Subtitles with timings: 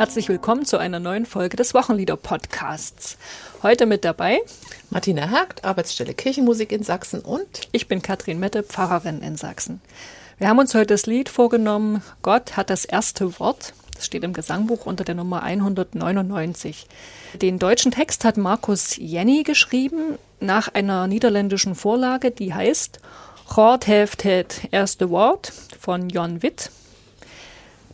[0.00, 3.18] Herzlich willkommen zu einer neuen Folge des Wochenlieder-Podcasts.
[3.62, 4.38] Heute mit dabei
[4.88, 9.82] Martina Hagt, Arbeitsstelle Kirchenmusik in Sachsen und ich bin Katrin Mette, Pfarrerin in Sachsen.
[10.38, 13.74] Wir haben uns heute das Lied vorgenommen, Gott hat das erste Wort.
[13.94, 16.86] Das steht im Gesangbuch unter der Nummer 199.
[17.34, 23.00] Den deutschen Text hat Markus Jenny geschrieben nach einer niederländischen Vorlage, die heißt
[23.54, 26.70] God heeft het erste Wort von Jon Witt.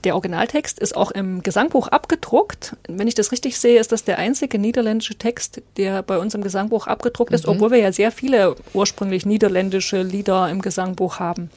[0.06, 2.76] Der Originaltext ist auch im Gesangbuch abgedruckt.
[2.86, 6.44] Wenn ich das richtig sehe, ist das der einzige niederländische Text, der bei uns im
[6.44, 7.54] Gesangbuch abgedruckt ist, mhm.
[7.54, 11.50] obwohl wir ja sehr viele ursprünglich niederländische Lieder im Gesangbuch haben.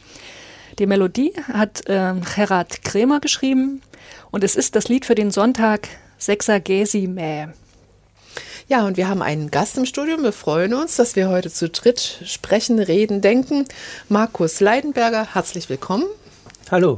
[0.80, 3.84] Die Melodie hat äh, Gerard Kremer geschrieben
[4.32, 5.88] und es ist das Lied für den Sonntag
[6.18, 7.54] Sexagesime.
[8.68, 10.24] Ja, und wir haben einen Gast im Studium.
[10.24, 13.66] Wir freuen uns, dass wir heute zu dritt sprechen, reden, denken.
[14.08, 16.06] Markus Leidenberger, herzlich willkommen.
[16.72, 16.98] Hallo.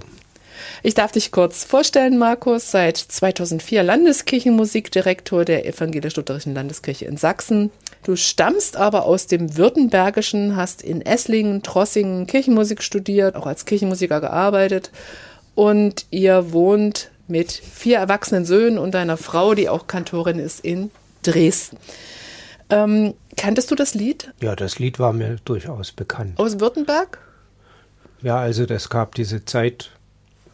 [0.83, 7.71] Ich darf dich kurz vorstellen, Markus, seit 2004 Landeskirchenmusikdirektor der Evangelisch-Lutherischen Landeskirche in Sachsen.
[8.03, 14.21] Du stammst aber aus dem Württembergischen, hast in Esslingen, Trossingen Kirchenmusik studiert, auch als Kirchenmusiker
[14.21, 14.91] gearbeitet
[15.55, 20.91] und ihr wohnt mit vier erwachsenen Söhnen und deiner Frau, die auch Kantorin ist, in
[21.23, 21.77] Dresden.
[22.69, 24.33] Ähm, kanntest du das Lied?
[24.41, 26.39] Ja, das Lied war mir durchaus bekannt.
[26.39, 27.19] Aus Württemberg?
[28.21, 29.91] Ja, also das gab diese Zeit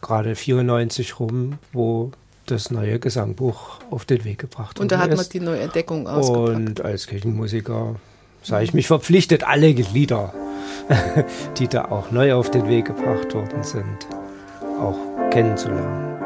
[0.02, 2.12] gerade 94 rum, wo
[2.46, 4.82] das neue Gesangbuch auf den Weg gebracht wurde.
[4.82, 6.56] Und da hat man die neue Entdeckung ausgepackt.
[6.56, 7.96] Und als Kirchenmusiker
[8.42, 10.32] sah ich mich verpflichtet, alle Lieder,
[11.58, 14.06] die da auch neu auf den Weg gebracht worden sind,
[14.80, 14.98] auch
[15.30, 16.17] kennenzulernen.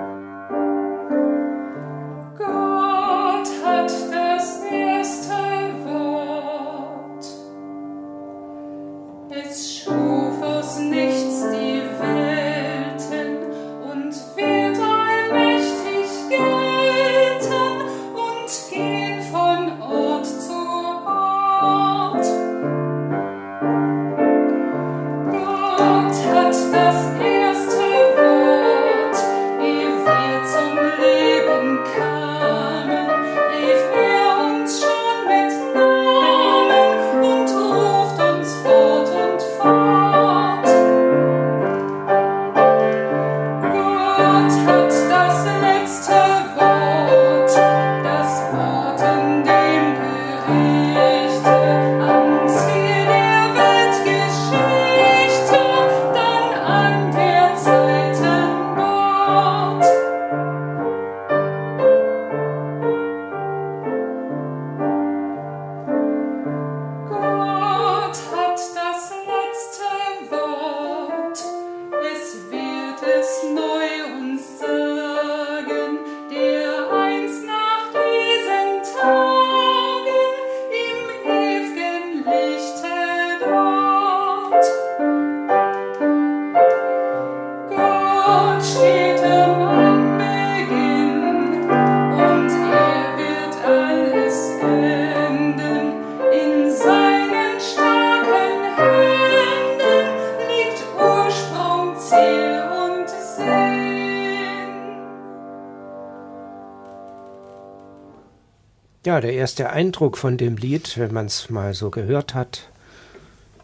[109.12, 112.70] Ja, der erste Eindruck von dem Lied, wenn man es mal so gehört hat,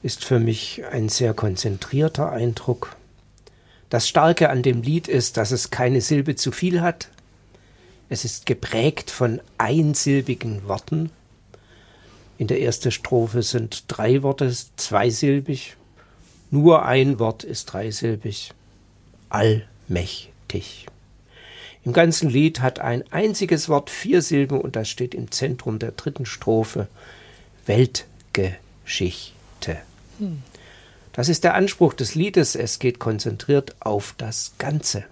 [0.03, 2.97] ist für mich ein sehr konzentrierter Eindruck.
[3.89, 7.09] Das Starke an dem Lied ist, dass es keine Silbe zu viel hat.
[8.11, 11.09] Es ist geprägt von einsilbigen Worten.
[12.37, 15.79] In der ersten Strophe sind drei Worte zweisilbig.
[16.51, 18.53] Nur ein Wort ist dreisilbig.
[19.31, 20.88] Allmächtig.
[21.85, 25.93] Im ganzen Lied hat ein einziges Wort vier Silben und das steht im Zentrum der
[25.93, 26.89] dritten Strophe.
[27.67, 29.79] Weltgeschichte.
[30.19, 30.43] Hm.
[31.13, 32.55] Das ist der Anspruch des Liedes.
[32.55, 35.05] Es geht konzentriert auf das Ganze.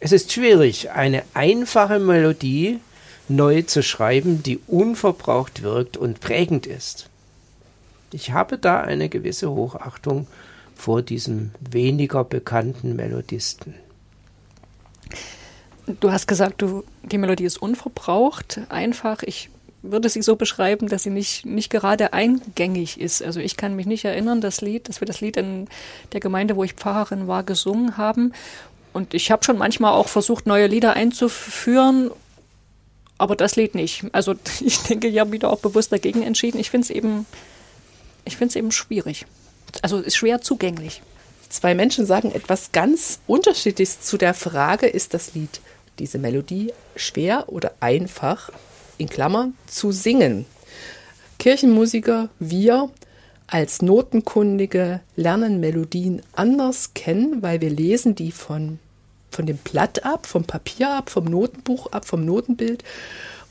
[0.00, 2.80] Es ist schwierig, eine einfache Melodie
[3.28, 7.08] neu zu schreiben, die unverbraucht wirkt und prägend ist.
[8.12, 10.26] Ich habe da eine gewisse Hochachtung
[10.74, 13.74] vor diesem weniger bekannten Melodisten.
[15.86, 19.22] Du hast gesagt, du, die Melodie ist unverbraucht, einfach.
[19.22, 19.50] Ich
[19.82, 23.22] würde sie so beschreiben, dass sie nicht, nicht gerade eingängig ist.
[23.22, 25.68] Also ich kann mich nicht erinnern, das Lied, dass wir das Lied in
[26.12, 28.32] der Gemeinde, wo ich Pfarrerin war, gesungen haben.
[28.92, 32.10] Und ich habe schon manchmal auch versucht, neue Lieder einzuführen,
[33.18, 34.04] aber das Lied nicht.
[34.12, 36.58] Also ich denke, ich habe wieder auch bewusst dagegen entschieden.
[36.58, 37.26] Ich finde es eben,
[38.24, 39.26] ich finde es eben schwierig.
[39.82, 41.02] Also ist schwer zugänglich.
[41.48, 45.60] Zwei Menschen sagen etwas ganz Unterschiedliches zu der Frage, ist das Lied
[45.98, 48.50] diese Melodie schwer oder einfach,
[48.98, 50.46] in Klammern, zu singen.
[51.38, 52.90] Kirchenmusiker, wir
[53.46, 58.78] als Notenkundige lernen Melodien anders kennen, weil wir lesen die von,
[59.30, 62.82] von dem Blatt ab, vom Papier ab, vom Notenbuch ab, vom Notenbild.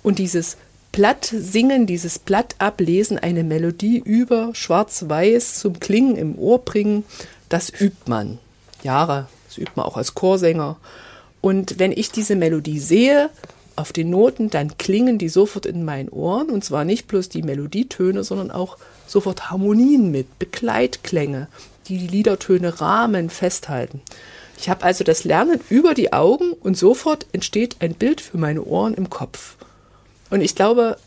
[0.04, 0.58] Und dieses
[0.92, 7.04] Blatt singen, dieses Blatt ablesen, eine Melodie über schwarz-weiß zum Klingen im Ohr bringen,
[7.50, 8.40] das übt man.
[8.84, 10.78] Jahre, das übt man auch als Chorsänger.
[11.46, 13.30] Und wenn ich diese Melodie sehe,
[13.76, 16.50] auf den Noten, dann klingen die sofort in meinen Ohren.
[16.50, 21.48] Und zwar nicht bloß die Melodietöne, sondern auch sofort Harmonien mit, Begleitklänge,
[21.88, 24.02] die die Liedertöne rahmen, festhalten.
[24.58, 28.64] Ich habe also das Lernen über die Augen und sofort entsteht ein Bild für meine
[28.64, 29.56] Ohren im Kopf.
[30.32, 30.98] Und ich glaube,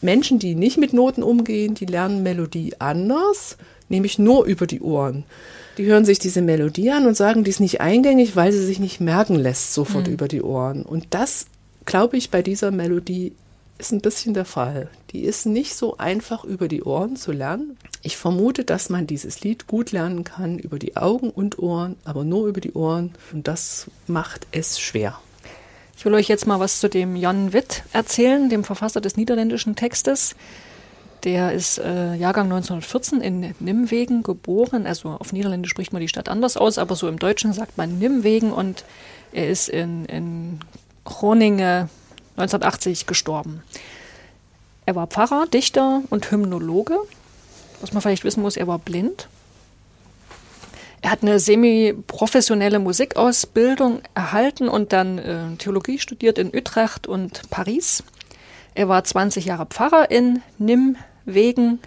[0.00, 3.58] Menschen, die nicht mit Noten umgehen, die lernen Melodie anders,
[3.90, 5.24] nämlich nur über die Ohren.
[5.78, 8.80] Die hören sich diese Melodie an und sagen, die ist nicht eingängig, weil sie sich
[8.80, 10.12] nicht merken lässt, sofort mhm.
[10.12, 10.82] über die Ohren.
[10.82, 11.46] Und das,
[11.86, 13.32] glaube ich, bei dieser Melodie
[13.78, 14.88] ist ein bisschen der Fall.
[15.10, 17.76] Die ist nicht so einfach über die Ohren zu lernen.
[18.02, 22.24] Ich vermute, dass man dieses Lied gut lernen kann über die Augen und Ohren, aber
[22.24, 23.12] nur über die Ohren.
[23.32, 25.18] Und das macht es schwer.
[25.96, 29.76] Ich will euch jetzt mal was zu dem Jan Witt erzählen, dem Verfasser des niederländischen
[29.76, 30.34] Textes.
[31.24, 34.86] Der ist äh, Jahrgang 1914 in Nimwegen geboren.
[34.86, 37.98] Also auf Niederländisch spricht man die Stadt anders aus, aber so im Deutschen sagt man
[37.98, 38.84] Nimwegen und
[39.32, 40.60] er ist in, in
[41.04, 41.90] Groningen
[42.36, 43.62] 1980 gestorben.
[44.86, 46.98] Er war Pfarrer, Dichter und Hymnologe.
[47.80, 49.28] Was man vielleicht wissen muss, er war blind.
[51.02, 58.02] Er hat eine semi-professionelle Musikausbildung erhalten und dann äh, Theologie studiert in Utrecht und Paris.
[58.74, 60.42] Er war 20 Jahre Pfarrer in
[61.30, 61.78] Nimwegen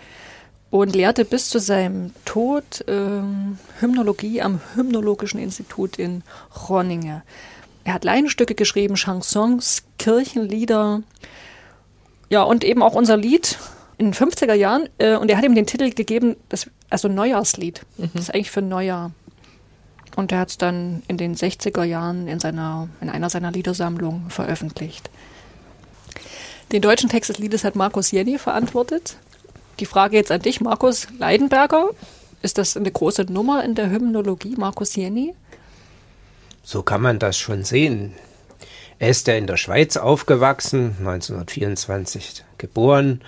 [0.70, 3.22] und lehrte bis zu seinem Tod äh,
[3.80, 7.22] Hymnologie am Hymnologischen Institut in Groningen.
[7.84, 11.04] Er hat Laienstücke geschrieben, Chansons, Kirchenlieder.
[12.30, 13.60] Ja, und eben auch unser Lied
[13.98, 14.90] in den 50er Jahren.
[14.98, 17.82] Äh, und er hat ihm den Titel gegeben, das, also Neujahrslied.
[17.98, 18.10] Mhm.
[18.14, 19.12] Das ist eigentlich für Neujahr.
[20.16, 24.30] Und er hat es dann in den 60er Jahren in, seiner, in einer seiner Liedersammlungen
[24.30, 25.10] veröffentlicht.
[26.72, 29.18] Den deutschen Text des Liedes hat Markus Jenny verantwortet.
[29.80, 31.90] Die Frage jetzt an dich, Markus Leidenberger.
[32.42, 35.34] Ist das eine große Nummer in der Hymnologie, Markus Jenny?
[36.64, 38.14] So kann man das schon sehen.
[39.00, 43.22] Er ist ja in der Schweiz aufgewachsen, 1924 geboren,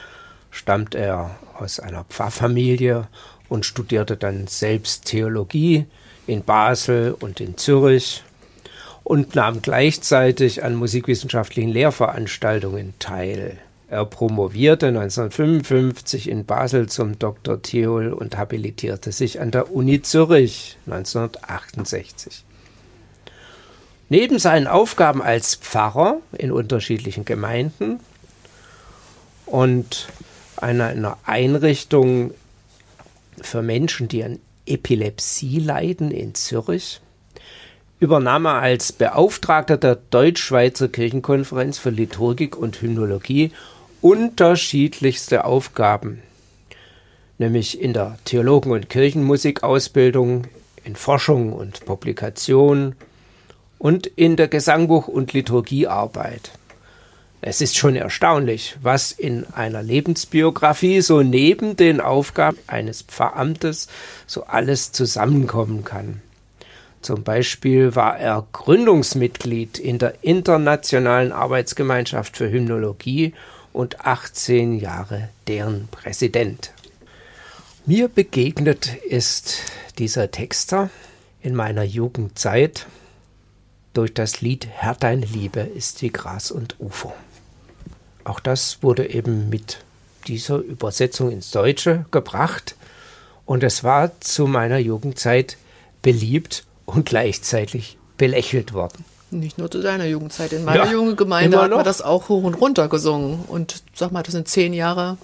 [0.51, 3.07] stammt er aus einer Pfarrfamilie
[3.49, 5.85] und studierte dann selbst Theologie
[6.27, 8.23] in Basel und in Zürich
[9.03, 13.57] und nahm gleichzeitig an musikwissenschaftlichen Lehrveranstaltungen teil.
[13.95, 17.61] Er promovierte 1955 in Basel zum Dr.
[17.61, 22.43] Theol und habilitierte sich an der Uni Zürich 1968.
[24.09, 28.01] Neben seinen Aufgaben als Pfarrer in unterschiedlichen Gemeinden
[29.45, 30.09] und
[30.57, 32.33] einer, einer Einrichtung
[33.39, 36.99] für Menschen, die an Epilepsie leiden in Zürich,
[38.01, 43.53] übernahm er als Beauftragter der Deutsch-Schweizer Kirchenkonferenz für Liturgik und Hymnologie
[44.05, 46.21] unterschiedlichste Aufgaben,
[47.39, 50.43] nämlich in der Theologen- und Kirchenmusikausbildung,
[50.83, 52.93] in Forschung und Publikation,
[53.79, 56.51] und in der Gesangbuch- und Liturgiearbeit.
[57.41, 63.87] Es ist schon erstaunlich, was in einer Lebensbiografie so neben den Aufgaben eines Pfarramtes
[64.27, 66.21] so alles zusammenkommen kann.
[67.01, 73.33] Zum Beispiel war er Gründungsmitglied in der Internationalen Arbeitsgemeinschaft für Hymnologie
[73.75, 76.71] und 18 Jahre deren Präsident.
[77.85, 79.57] Mir begegnet ist
[79.99, 80.89] dieser Texter
[81.41, 82.87] in meiner Jugendzeit
[83.93, 87.13] durch das Lied Herr, deine Liebe ist wie Gras und Ufer.
[88.23, 89.79] Auch das wurde eben mit
[90.27, 92.75] dieser Übersetzung ins Deutsche gebracht
[93.45, 95.57] und es war zu meiner Jugendzeit
[96.01, 99.05] beliebt und gleichzeitig belächelt worden.
[99.39, 100.53] Nicht nur zu deiner Jugendzeit.
[100.53, 103.43] In meiner ja, jungen Gemeinde hat man das auch hoch und runter gesungen.
[103.47, 105.17] Und sag mal, das sind zehn Jahre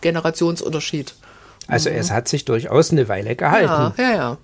[0.00, 1.14] Generationsunterschied.
[1.68, 1.96] Also mhm.
[1.96, 3.66] es hat sich durchaus eine Weile gehalten.
[3.66, 4.38] Ja, ja, ja.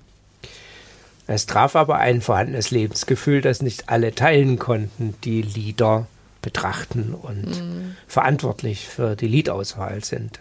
[1.27, 6.07] Es traf aber ein vorhandenes Lebensgefühl, das nicht alle teilen konnten, die Lieder
[6.41, 7.97] betrachten und mhm.
[8.07, 10.41] verantwortlich für die Liedauswahl sind.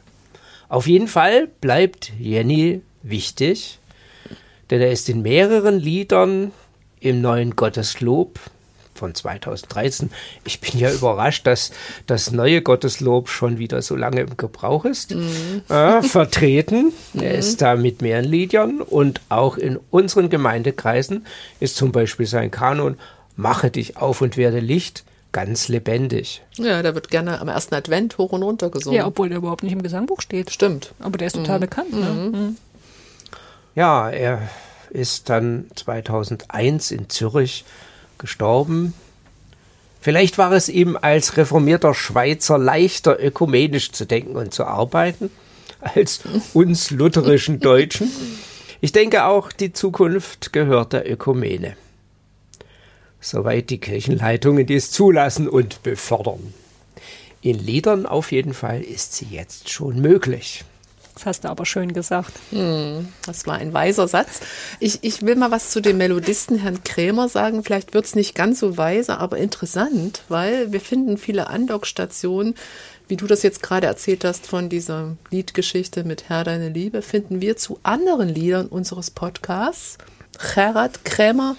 [0.70, 3.80] Auf jeden Fall bleibt Jenny wichtig,
[4.70, 6.52] denn er ist in mehreren Liedern
[7.00, 8.40] im neuen Gotteslob
[8.98, 10.10] von 2013.
[10.44, 11.72] Ich bin ja überrascht, dass
[12.06, 15.16] das neue Gotteslob schon wieder so lange im Gebrauch ist.
[15.16, 15.62] Mhm.
[15.70, 16.92] Äh, vertreten.
[17.14, 17.22] Mhm.
[17.28, 21.26] Er ist da mit mehreren Liedern und auch in unseren Gemeindekreisen
[21.60, 22.98] ist zum Beispiel sein Kanon
[23.36, 26.42] Mache dich auf und werde Licht, ganz lebendig.
[26.56, 28.98] Ja, da wird gerne am ersten Advent hoch und runter gesungen.
[28.98, 30.50] Ja, obwohl der überhaupt nicht im Gesangbuch steht.
[30.50, 30.94] Stimmt.
[31.00, 31.94] Aber der ist total bekannt.
[31.94, 32.32] Ne?
[32.34, 32.58] Mhm.
[33.76, 34.50] Ja, er
[34.90, 37.66] ist dann 2001 in Zürich
[38.18, 38.94] gestorben.
[40.02, 45.30] Vielleicht war es ihm als reformierter Schweizer leichter ökumenisch zu denken und zu arbeiten
[45.80, 46.22] als
[46.54, 48.12] uns lutherischen Deutschen.
[48.80, 51.76] Ich denke auch, die Zukunft gehört der Ökumene.
[53.20, 56.54] Soweit die Kirchenleitungen dies zulassen und befördern.
[57.42, 60.64] In Liedern auf jeden Fall ist sie jetzt schon möglich.
[61.18, 62.32] Das hast du aber schön gesagt.
[62.52, 64.40] Hm, das war ein weiser Satz.
[64.80, 67.64] Ich, ich will mal was zu dem Melodisten Herrn Krämer sagen.
[67.64, 72.54] Vielleicht wird es nicht ganz so weise, aber interessant, weil wir finden viele Andockstationen,
[73.08, 77.42] wie du das jetzt gerade erzählt hast von dieser Liedgeschichte mit Herr deine Liebe, finden
[77.42, 79.98] wir zu anderen Liedern unseres Podcasts.
[80.54, 81.56] Gerhard Krämer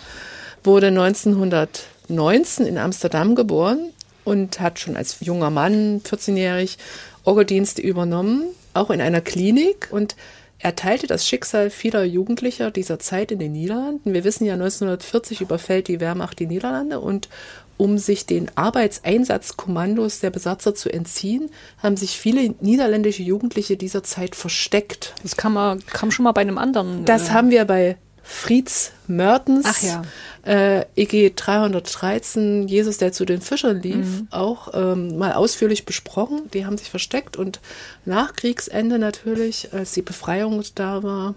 [0.62, 3.90] wurde 1919 in Amsterdam geboren
[4.22, 6.78] und hat schon als junger Mann, 14-jährig,
[7.24, 10.16] Orgeldienste übernommen auch in einer Klinik und
[10.60, 14.12] er teilte das Schicksal vieler Jugendlicher dieser Zeit in den Niederlanden.
[14.12, 17.28] Wir wissen ja, 1940 überfällt die Wehrmacht die Niederlande und
[17.76, 21.48] um sich den Arbeitseinsatzkommandos der Besatzer zu entziehen,
[21.80, 25.14] haben sich viele niederländische Jugendliche dieser Zeit versteckt.
[25.22, 27.04] Das kam, kam schon mal bei einem anderen.
[27.04, 27.96] Das äh, haben wir bei
[28.30, 30.02] Frieds Mertens, ja.
[30.44, 34.28] äh, EG 313, Jesus, der zu den Fischern lief, mhm.
[34.30, 36.42] auch ähm, mal ausführlich besprochen.
[36.52, 37.61] Die haben sich versteckt und
[38.04, 41.37] nach Kriegsende natürlich, als die Befreiung da war,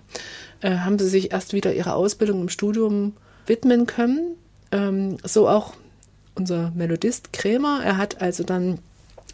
[0.60, 3.14] äh, haben sie sich erst wieder ihrer Ausbildung im Studium
[3.48, 4.36] widmen können.
[4.74, 5.74] Ähm, so auch
[6.36, 7.80] unser Melodist Krämer.
[7.86, 8.80] Er hat also dann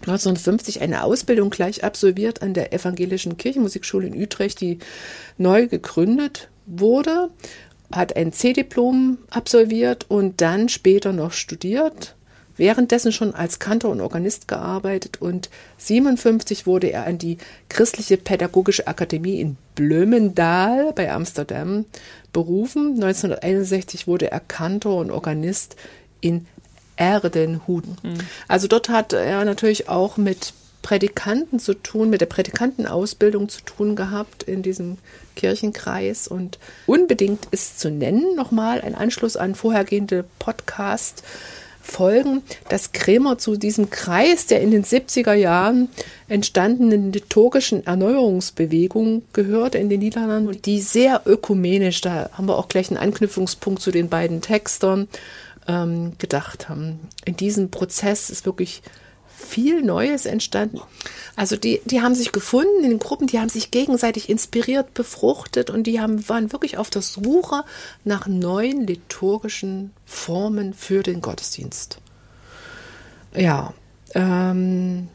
[0.02, 4.78] 1950 eine Ausbildung gleich absolviert an der Evangelischen Kirchenmusikschule in Utrecht, die
[5.40, 7.30] neu gegründet wurde,
[7.92, 12.16] hat ein C-Diplom absolviert und dann später noch studiert,
[12.58, 17.38] währenddessen schon als Kantor und Organist gearbeitet und 57 wurde er an die
[17.70, 21.86] Christliche Pädagogische Akademie in Blömendal bei Amsterdam
[22.34, 22.96] berufen.
[22.96, 25.76] 1961 wurde er Kantor und Organist
[26.20, 26.48] in
[26.98, 27.96] Erdenhuden.
[28.04, 28.18] Mhm.
[28.48, 33.96] Also dort hat er natürlich auch mit Prädikanten zu tun, mit der Prädikantenausbildung zu tun
[33.96, 34.98] gehabt in diesem
[35.38, 36.28] Kirchenkreis.
[36.28, 41.24] Und unbedingt ist zu nennen, nochmal ein Anschluss an vorhergehende Podcast.
[41.82, 45.88] Folgen, dass Krämer zu diesem Kreis der in den 70er Jahren
[46.28, 52.90] entstandenen liturgischen Erneuerungsbewegung gehörte in den Niederlanden, die sehr ökumenisch, da haben wir auch gleich
[52.90, 55.08] einen Anknüpfungspunkt zu den beiden Textern,
[55.68, 57.00] ähm, gedacht haben.
[57.26, 58.82] In diesem Prozess ist wirklich
[59.48, 60.82] viel Neues entstanden.
[61.36, 65.70] Also die, die haben sich gefunden in den Gruppen, die haben sich gegenseitig inspiriert, befruchtet
[65.70, 67.64] und die haben, waren wirklich auf der Suche
[68.04, 72.00] nach neuen liturgischen Formen für den Gottesdienst.
[73.36, 73.74] Ja,
[74.14, 75.10] ähm,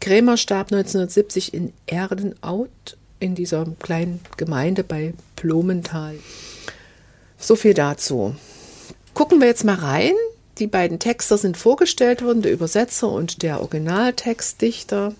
[0.00, 6.18] Krämer starb 1970 in Erdenaut in dieser kleinen Gemeinde bei Blumenthal.
[7.38, 8.34] So viel dazu.
[9.14, 10.14] Gucken wir jetzt mal rein
[10.60, 15.14] die beiden Texter sind vorgestellt worden, der Übersetzer und der Originaltextdichter.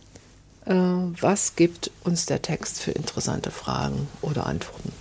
[0.66, 4.92] Äh, was gibt uns der Text für interessante Fragen oder Antworten?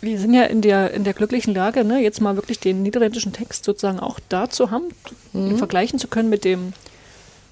[0.00, 3.32] Wir sind ja in der, in der glücklichen Lage, ne, jetzt mal wirklich den niederländischen
[3.32, 4.88] Text sozusagen auch da zu haben,
[5.32, 5.58] mhm.
[5.58, 6.72] vergleichen zu können mit dem,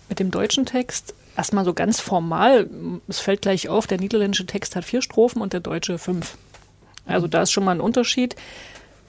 [0.09, 1.15] mit dem deutschen Text.
[1.37, 2.69] Erstmal so ganz formal,
[3.07, 6.37] es fällt gleich auf, der niederländische Text hat vier Strophen und der deutsche fünf.
[7.07, 8.35] Also da ist schon mal ein Unterschied.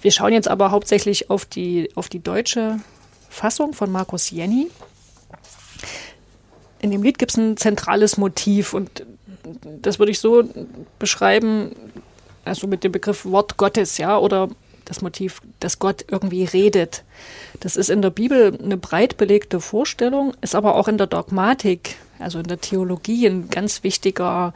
[0.01, 2.79] Wir schauen jetzt aber hauptsächlich auf die, auf die deutsche
[3.29, 4.67] Fassung von Markus Jenny.
[6.81, 9.05] In dem Lied gibt es ein zentrales Motiv und
[9.63, 10.43] das würde ich so
[10.98, 11.75] beschreiben,
[12.43, 14.50] also mit dem Begriff Wort Gottes, ja, oder
[14.86, 17.03] das Motiv, dass Gott irgendwie redet.
[17.60, 21.96] Das ist in der Bibel eine breit belegte Vorstellung, ist aber auch in der Dogmatik,
[22.20, 24.53] also in der Theologie ein ganz wichtiger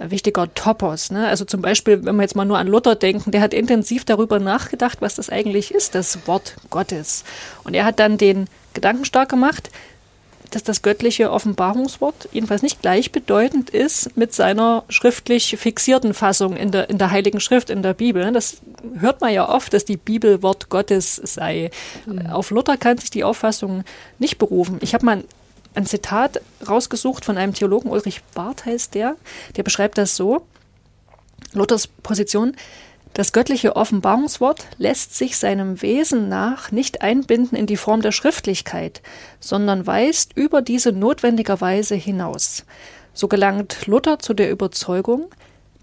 [0.00, 1.10] wichtiger Topos.
[1.10, 1.28] Ne?
[1.28, 4.38] Also zum Beispiel, wenn wir jetzt mal nur an Luther denken, der hat intensiv darüber
[4.38, 7.24] nachgedacht, was das eigentlich ist, das Wort Gottes.
[7.64, 9.70] Und er hat dann den Gedanken stark gemacht,
[10.50, 16.90] dass das göttliche Offenbarungswort jedenfalls nicht gleichbedeutend ist mit seiner schriftlich fixierten Fassung in der,
[16.90, 18.30] in der Heiligen Schrift, in der Bibel.
[18.32, 18.58] Das
[18.98, 21.70] hört man ja oft, dass die Bibel Wort Gottes sei.
[22.06, 22.26] Mhm.
[22.26, 23.84] Auf Luther kann sich die Auffassung
[24.18, 24.78] nicht berufen.
[24.82, 25.24] Ich habe mal
[25.74, 29.16] ein Zitat rausgesucht von einem Theologen, Ulrich Barth heißt der,
[29.56, 30.46] der beschreibt das so,
[31.52, 32.54] Luthers Position,
[33.14, 39.02] das göttliche Offenbarungswort lässt sich seinem Wesen nach nicht einbinden in die Form der Schriftlichkeit,
[39.38, 42.64] sondern weist über diese notwendigerweise hinaus.
[43.12, 45.28] So gelangt Luther zu der Überzeugung,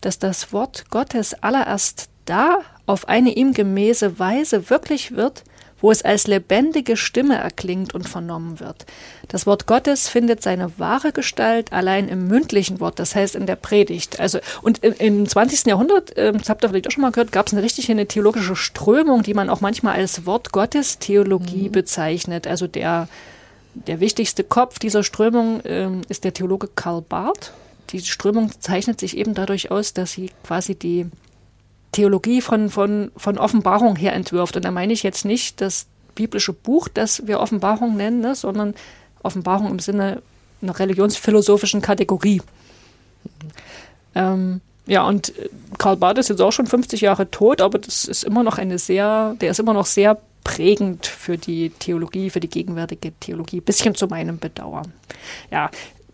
[0.01, 5.43] dass das Wort Gottes allererst da auf eine ihm gemäße Weise wirklich wird,
[5.81, 8.85] wo es als lebendige Stimme erklingt und vernommen wird.
[9.27, 13.55] Das Wort Gottes findet seine wahre Gestalt allein im mündlichen Wort, das heißt in der
[13.55, 14.19] Predigt.
[14.19, 15.65] Also und im 20.
[15.65, 18.07] Jahrhundert, äh, das habt ihr vielleicht auch schon mal gehört, gab es eine richtige eine
[18.07, 21.71] theologische Strömung, die man auch manchmal als Wort Gottes Theologie mhm.
[21.71, 22.45] bezeichnet.
[22.45, 23.07] Also der
[23.73, 27.53] der wichtigste Kopf dieser Strömung äh, ist der Theologe Karl Barth.
[27.91, 31.07] Die Strömung zeichnet sich eben dadurch aus, dass sie quasi die
[31.91, 34.55] Theologie von, von, von Offenbarung her entwirft.
[34.55, 38.75] Und da meine ich jetzt nicht das biblische Buch, das wir Offenbarung nennen, ne, sondern
[39.23, 40.21] Offenbarung im Sinne
[40.61, 42.41] einer religionsphilosophischen Kategorie.
[44.15, 48.05] Ähm, ja, und äh, Karl Barth ist jetzt auch schon 50 Jahre tot, aber das
[48.05, 52.39] ist immer noch eine sehr, der ist immer noch sehr prägend für die Theologie, für
[52.39, 54.93] die gegenwärtige Theologie, bisschen zu meinem Bedauern.
[55.51, 55.69] Ja,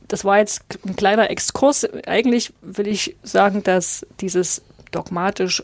[0.07, 1.87] das war jetzt ein kleiner Exkurs.
[2.05, 4.61] Eigentlich will ich sagen, dass dieses
[4.95, 5.63] dogmatisch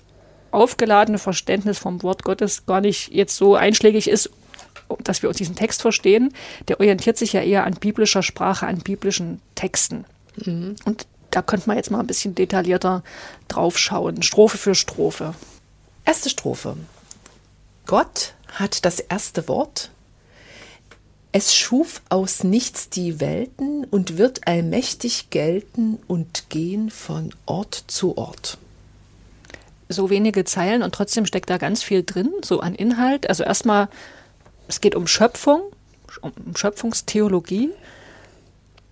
[0.52, 4.30] aufgeladene Verständnis vom Wort Gottes gar nicht jetzt so einschlägig ist,
[5.00, 6.34] dass wir uns diesen Text verstehen.
[6.68, 10.06] Der orientiert sich ja eher an biblischer Sprache, an biblischen Texten.
[10.46, 10.76] Mhm.
[10.86, 13.04] Und da könnte man jetzt mal ein bisschen detaillierter
[13.48, 15.34] drauf schauen, Strophe für Strophe.
[16.04, 16.76] Erste Strophe.
[17.86, 19.92] Gott hat das erste Wort.
[21.32, 28.18] Es schuf aus nichts die Welten und wird allmächtig gelten und gehen von Ort zu
[28.18, 28.58] Ort
[29.92, 33.30] so wenige Zeilen und trotzdem steckt da ganz viel drin, so an Inhalt.
[33.30, 33.90] Also erstmal,
[34.68, 35.62] es geht um Schöpfung,
[36.22, 37.70] um Schöpfungstheologie.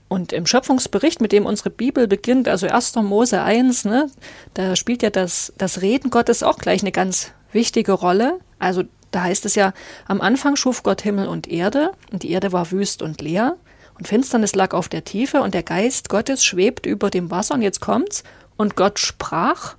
[0.08, 2.96] Und im Schöpfungsbericht, mit dem unsere Bibel beginnt, also 1.
[2.96, 4.10] Mose 1, ne,
[4.56, 8.40] da spielt ja das, das Reden Gottes auch gleich eine ganz wichtige Rolle.
[8.58, 9.74] Also da heißt es ja,
[10.08, 13.58] am Anfang schuf Gott Himmel und Erde, und die Erde war wüst und leer,
[13.98, 17.62] und Finsternis lag auf der Tiefe, und der Geist Gottes schwebt über dem Wasser, und
[17.62, 18.24] jetzt kommt's,
[18.58, 19.76] und Gott sprach,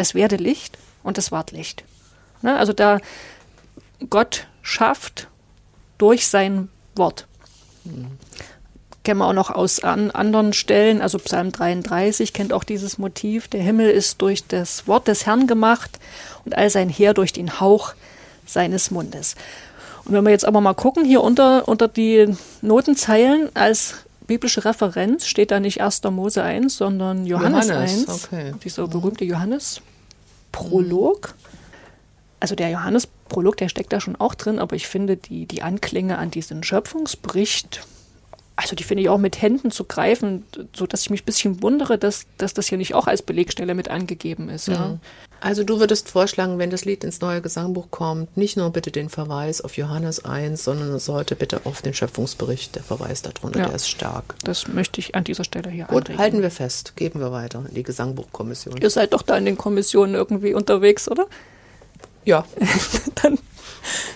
[0.00, 1.84] es werde Licht und es ward Licht.
[2.42, 2.56] Ne?
[2.56, 3.00] Also da
[4.08, 5.28] Gott schafft
[5.98, 7.26] durch sein Wort.
[7.84, 8.18] Mhm.
[9.02, 13.48] Kennen wir auch noch aus an anderen Stellen, also Psalm 33 kennt auch dieses Motiv.
[13.48, 15.98] Der Himmel ist durch das Wort des Herrn gemacht
[16.44, 17.94] und all sein Heer durch den Hauch
[18.46, 19.36] seines Mundes.
[20.04, 23.94] Und wenn wir jetzt aber mal gucken, hier unter, unter die Notenzeilen als
[24.26, 26.02] biblische Referenz steht da nicht 1.
[26.04, 28.24] Mose 1, sondern Johannes, Johannes 1.
[28.24, 28.54] Okay.
[28.62, 29.80] Dieser berühmte Johannes.
[30.60, 31.34] Prolog.
[32.38, 36.18] Also der Johannes-Prolog, der steckt da schon auch drin, aber ich finde die, die Anklänge
[36.18, 37.86] an diesen Schöpfungsbericht,
[38.60, 40.44] also die finde ich auch mit Händen zu greifen,
[40.74, 43.74] so dass ich mich ein bisschen wundere, dass, dass das hier nicht auch als Belegstelle
[43.74, 44.68] mit angegeben ist.
[44.68, 44.88] Ja.
[44.88, 45.00] Mhm.
[45.40, 49.08] Also du würdest vorschlagen, wenn das Lied ins neue Gesangbuch kommt, nicht nur bitte den
[49.08, 53.66] Verweis auf Johannes 1, sondern es sollte bitte auf den Schöpfungsbericht, der Verweis darunter, ja,
[53.66, 54.34] der ist stark.
[54.44, 56.18] Das möchte ich an dieser Stelle hier Gut, anregen.
[56.18, 58.76] halten wir fest, geben wir weiter in die Gesangbuchkommission.
[58.82, 61.26] Ihr seid doch da in den Kommissionen irgendwie unterwegs, oder?
[62.26, 62.44] Ja.
[63.22, 63.38] Dann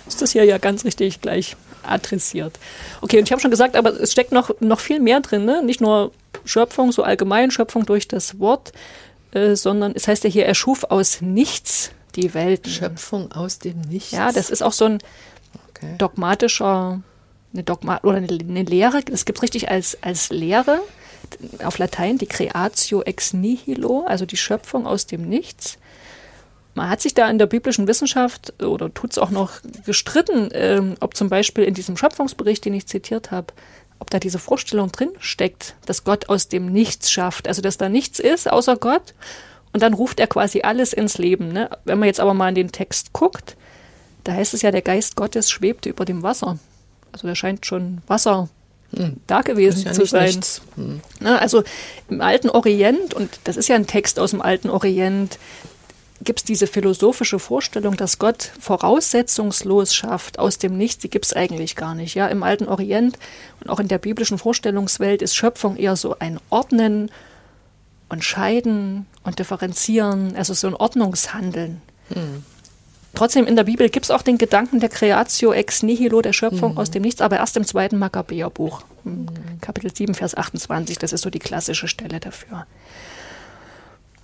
[0.07, 2.58] ist das hier ja ganz richtig gleich adressiert.
[3.00, 5.62] Okay, und ich habe schon gesagt, aber es steckt noch, noch viel mehr drin, ne?
[5.62, 6.12] Nicht nur
[6.44, 8.72] Schöpfung, so allgemein Schöpfung durch das Wort,
[9.32, 12.68] äh, sondern es heißt ja hier, er schuf aus nichts die Welt.
[12.68, 14.12] Schöpfung aus dem Nichts.
[14.12, 14.98] Ja, das ist auch so ein
[15.70, 15.94] okay.
[15.98, 17.02] dogmatischer,
[17.52, 20.80] eine Dogma oder eine, eine Lehre, das gibt es richtig als, als Lehre
[21.64, 25.78] auf Latein, die Creatio ex nihilo, also die Schöpfung aus dem Nichts.
[26.74, 29.52] Man hat sich da in der biblischen Wissenschaft oder tut es auch noch
[29.87, 33.54] gestritten, ähm, ob zum Beispiel in diesem Schöpfungsbericht, den ich zitiert habe,
[34.00, 37.88] ob da diese Vorstellung drin steckt, dass Gott aus dem Nichts schafft, also dass da
[37.88, 39.14] nichts ist außer Gott
[39.72, 41.52] und dann ruft er quasi alles ins Leben.
[41.52, 41.70] Ne?
[41.84, 43.56] Wenn man jetzt aber mal in den Text guckt,
[44.24, 46.58] da heißt es ja, der Geist Gottes schwebte über dem Wasser.
[47.12, 48.48] Also da scheint schon Wasser
[48.96, 49.16] hm.
[49.26, 50.40] da gewesen ja zu sein.
[50.76, 51.00] Hm.
[51.20, 51.38] Ne?
[51.38, 51.62] Also
[52.08, 55.38] im alten Orient, und das ist ja ein Text aus dem alten Orient,
[56.22, 61.33] gibt es diese philosophische Vorstellung, dass Gott voraussetzungslos schafft aus dem Nichts, die gibt es
[61.33, 62.14] eigentlich gar nicht.
[62.14, 63.18] Ja, Im alten Orient
[63.61, 67.11] und auch in der biblischen Vorstellungswelt ist Schöpfung eher so ein Ordnen
[68.09, 71.83] und Scheiden und Differenzieren, also so ein Ordnungshandeln.
[72.12, 72.44] Hm.
[73.14, 76.72] Trotzdem in der Bibel gibt es auch den Gedanken der Creatio ex nihilo, der Schöpfung
[76.72, 76.79] hm.
[76.79, 79.27] aus dem Nichts, aber erst im zweiten Makkabäerbuch, hm.
[79.61, 82.66] Kapitel 7, Vers 28, das ist so die klassische Stelle dafür.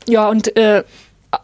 [0.07, 0.85] Ja, und äh,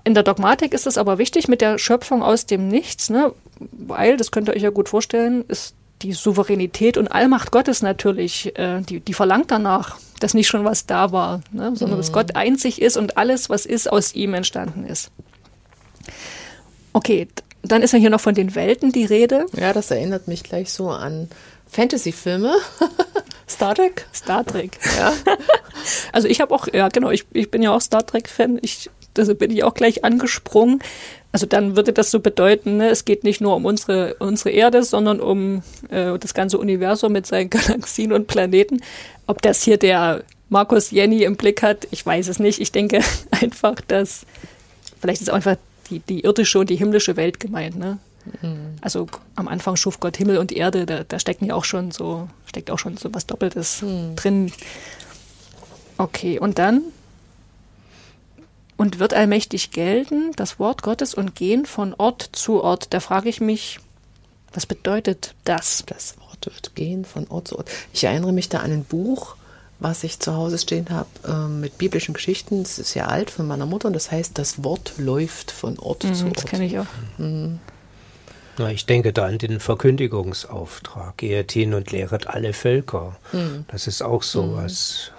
[0.05, 3.33] in der Dogmatik ist es aber wichtig mit der Schöpfung aus dem Nichts, ne?
[3.59, 8.57] weil, das könnt ihr euch ja gut vorstellen, ist die Souveränität und Allmacht Gottes natürlich,
[8.59, 11.73] äh, die, die verlangt danach, dass nicht schon was da war, ne?
[11.75, 12.03] sondern mhm.
[12.03, 15.11] dass Gott einzig ist und alles, was ist, aus ihm entstanden ist.
[16.93, 17.29] Okay,
[17.63, 19.47] dann ist ja hier noch von den Welten die Rede.
[19.57, 21.29] Ja, das erinnert mich gleich so an
[21.69, 22.55] Fantasy-Filme.
[23.49, 24.07] Star Trek?
[24.13, 24.79] Star Trek.
[24.99, 25.13] Ja.
[26.13, 28.59] also ich habe auch, ja genau, ich, ich bin ja auch Star Trek-Fan.
[28.63, 30.81] Ich Also bin ich auch gleich angesprungen.
[31.33, 34.83] Also dann würde das so bedeuten, ne, es geht nicht nur um unsere, unsere Erde,
[34.83, 38.81] sondern um äh, das ganze Universum mit seinen Galaxien und Planeten.
[39.27, 42.61] Ob das hier der Markus Jenny im Blick hat, ich weiß es nicht.
[42.61, 43.01] Ich denke
[43.31, 44.25] einfach, dass
[45.01, 45.57] vielleicht ist auch einfach
[45.91, 47.77] die, die irdische und die himmlische Welt gemeint.
[47.77, 47.99] Ne?
[48.43, 48.77] Mhm.
[48.81, 52.29] Also am Anfang schuf Gott Himmel und Erde, da, da stecken ja auch schon so,
[52.47, 54.17] steckt auch schon so was Doppeltes mhm.
[54.17, 54.53] drin.
[55.99, 56.83] Okay, und dann
[58.77, 62.93] und wird allmächtig gelten, das Wort Gottes und gehen von Ort zu Ort.
[62.93, 63.81] Da frage ich mich,
[64.53, 65.85] was bedeutet das?
[65.87, 67.71] Das Wort wird gehen von Ort zu Ort.
[67.93, 69.37] Ich erinnere mich da an ein Buch,
[69.79, 72.63] was ich zu Hause stehen habe äh, mit biblischen Geschichten.
[72.63, 76.05] Das ist ja alt von meiner Mutter und das heißt, das Wort läuft von Ort
[76.05, 76.37] mhm, zu Ort.
[76.39, 76.87] Das kenne ich auch.
[77.19, 77.59] Mhm.
[78.59, 81.19] Na, ich denke da an den Verkündigungsauftrag.
[81.19, 83.17] Geht hin und lehret alle Völker.
[83.33, 83.67] Mhm.
[83.69, 84.57] Das ist auch so mhm.
[84.57, 85.11] was,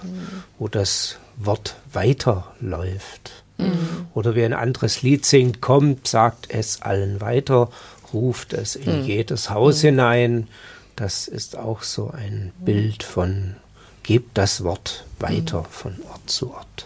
[0.58, 3.43] wo das Wort weiterläuft.
[3.58, 4.08] Mhm.
[4.13, 7.70] Oder wie ein anderes Lied singt, kommt, sagt es allen weiter,
[8.13, 9.06] ruft es in mhm.
[9.06, 9.88] jedes Haus mhm.
[9.88, 10.48] hinein.
[10.96, 13.56] Das ist auch so ein Bild von,
[14.04, 16.86] gebt das Wort weiter von Ort zu Ort.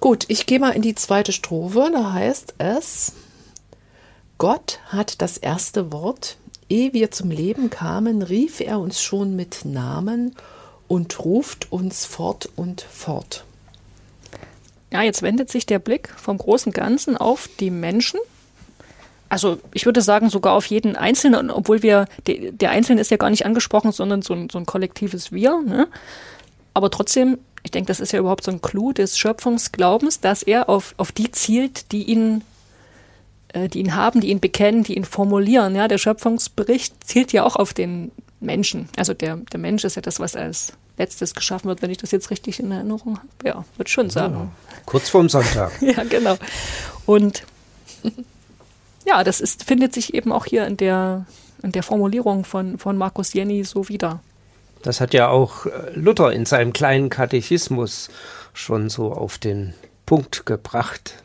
[0.00, 1.90] Gut, ich gehe mal in die zweite Strophe.
[1.92, 3.12] Da heißt es,
[4.38, 6.36] Gott hat das erste Wort.
[6.68, 10.34] Ehe wir zum Leben kamen, rief er uns schon mit Namen
[10.88, 13.44] und ruft uns fort und fort.
[14.92, 18.20] Ja, jetzt wendet sich der Blick vom großen Ganzen auf die Menschen.
[19.28, 23.30] Also ich würde sagen sogar auf jeden Einzelnen, obwohl wir, der Einzelne ist ja gar
[23.30, 25.60] nicht angesprochen, sondern so ein, so ein kollektives Wir.
[25.60, 25.88] Ne?
[26.74, 30.68] Aber trotzdem, ich denke, das ist ja überhaupt so ein Clou des Schöpfungsglaubens, dass er
[30.68, 32.42] auf, auf die zielt, die ihn
[33.56, 35.74] äh, die ihn haben, die ihn bekennen, die ihn formulieren.
[35.74, 38.88] Ja, der Schöpfungsbericht zielt ja auch auf den Menschen.
[38.96, 42.10] Also der, der Mensch ist ja das, was als letztes geschaffen wird, wenn ich das
[42.10, 43.28] jetzt richtig in Erinnerung habe.
[43.44, 44.34] Ja, wird schon sagen.
[44.34, 44.48] Ja,
[44.86, 45.70] kurz vorm Sonntag.
[45.80, 46.36] ja, genau.
[47.04, 47.42] Und
[49.04, 51.26] ja, das ist, findet sich eben auch hier in der,
[51.62, 54.20] in der Formulierung von, von Markus Jenny so wieder.
[54.82, 58.08] Das hat ja auch äh, Luther in seinem kleinen Katechismus
[58.52, 59.74] schon so auf den
[60.06, 61.22] Punkt gebracht.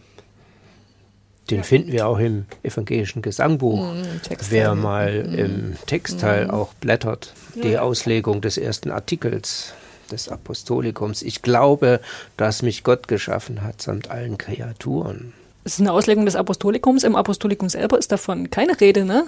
[1.52, 3.94] Den finden wir auch im evangelischen Gesangbuch.
[3.94, 4.04] Mhm,
[4.50, 5.38] Wer mal mhm.
[5.38, 6.52] im Textteil mhm.
[6.52, 9.74] auch blättert, die Auslegung des ersten Artikels
[10.12, 11.22] des Apostolikums.
[11.22, 12.00] Ich glaube,
[12.38, 15.34] dass mich Gott geschaffen hat, samt allen Kreaturen.
[15.64, 17.04] Es ist eine Auslegung des Apostolikums.
[17.04, 19.26] Im Apostolikum selber ist davon keine Rede, ne?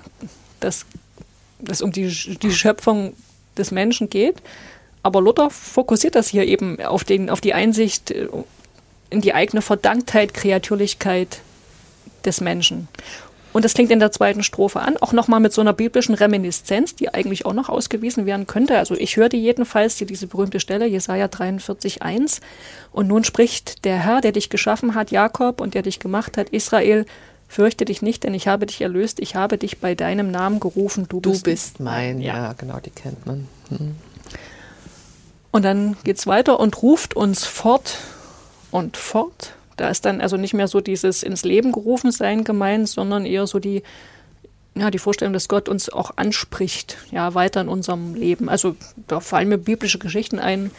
[0.59, 0.86] dass
[1.67, 3.13] es um die, die Schöpfung
[3.57, 4.41] des Menschen geht.
[5.03, 8.27] Aber Luther fokussiert das hier eben auf, den, auf die Einsicht äh,
[9.09, 11.41] in die eigene Verdanktheit, Kreatürlichkeit
[12.25, 12.88] des Menschen.
[13.53, 16.95] Und das klingt in der zweiten Strophe an, auch nochmal mit so einer biblischen Reminiszenz,
[16.95, 18.79] die eigentlich auch noch ausgewiesen werden könnte.
[18.79, 22.41] Also ich höre die jedenfalls, die, diese berühmte Stelle, Jesaja 43,1.
[22.91, 26.49] Und nun spricht der Herr, der dich geschaffen hat, Jakob, und der dich gemacht hat,
[26.49, 27.05] Israel,
[27.47, 31.05] fürchte dich nicht, denn ich habe dich erlöst, ich habe dich bei deinem Namen gerufen,
[31.07, 32.19] du, du bist, bist mein.
[32.19, 32.36] Ja.
[32.36, 32.53] ja.
[32.53, 33.47] genau, die kennt man.
[33.69, 33.95] Hm.
[35.51, 37.99] Und dann geht's weiter und ruft uns fort
[38.71, 42.89] und fort da ist dann also nicht mehr so dieses ins Leben gerufen sein gemeint,
[42.89, 43.83] sondern eher so die,
[44.75, 48.49] ja, die Vorstellung, dass Gott uns auch anspricht, ja, weiter in unserem Leben.
[48.49, 48.75] Also
[49.07, 50.71] da fallen mir biblische Geschichten ein.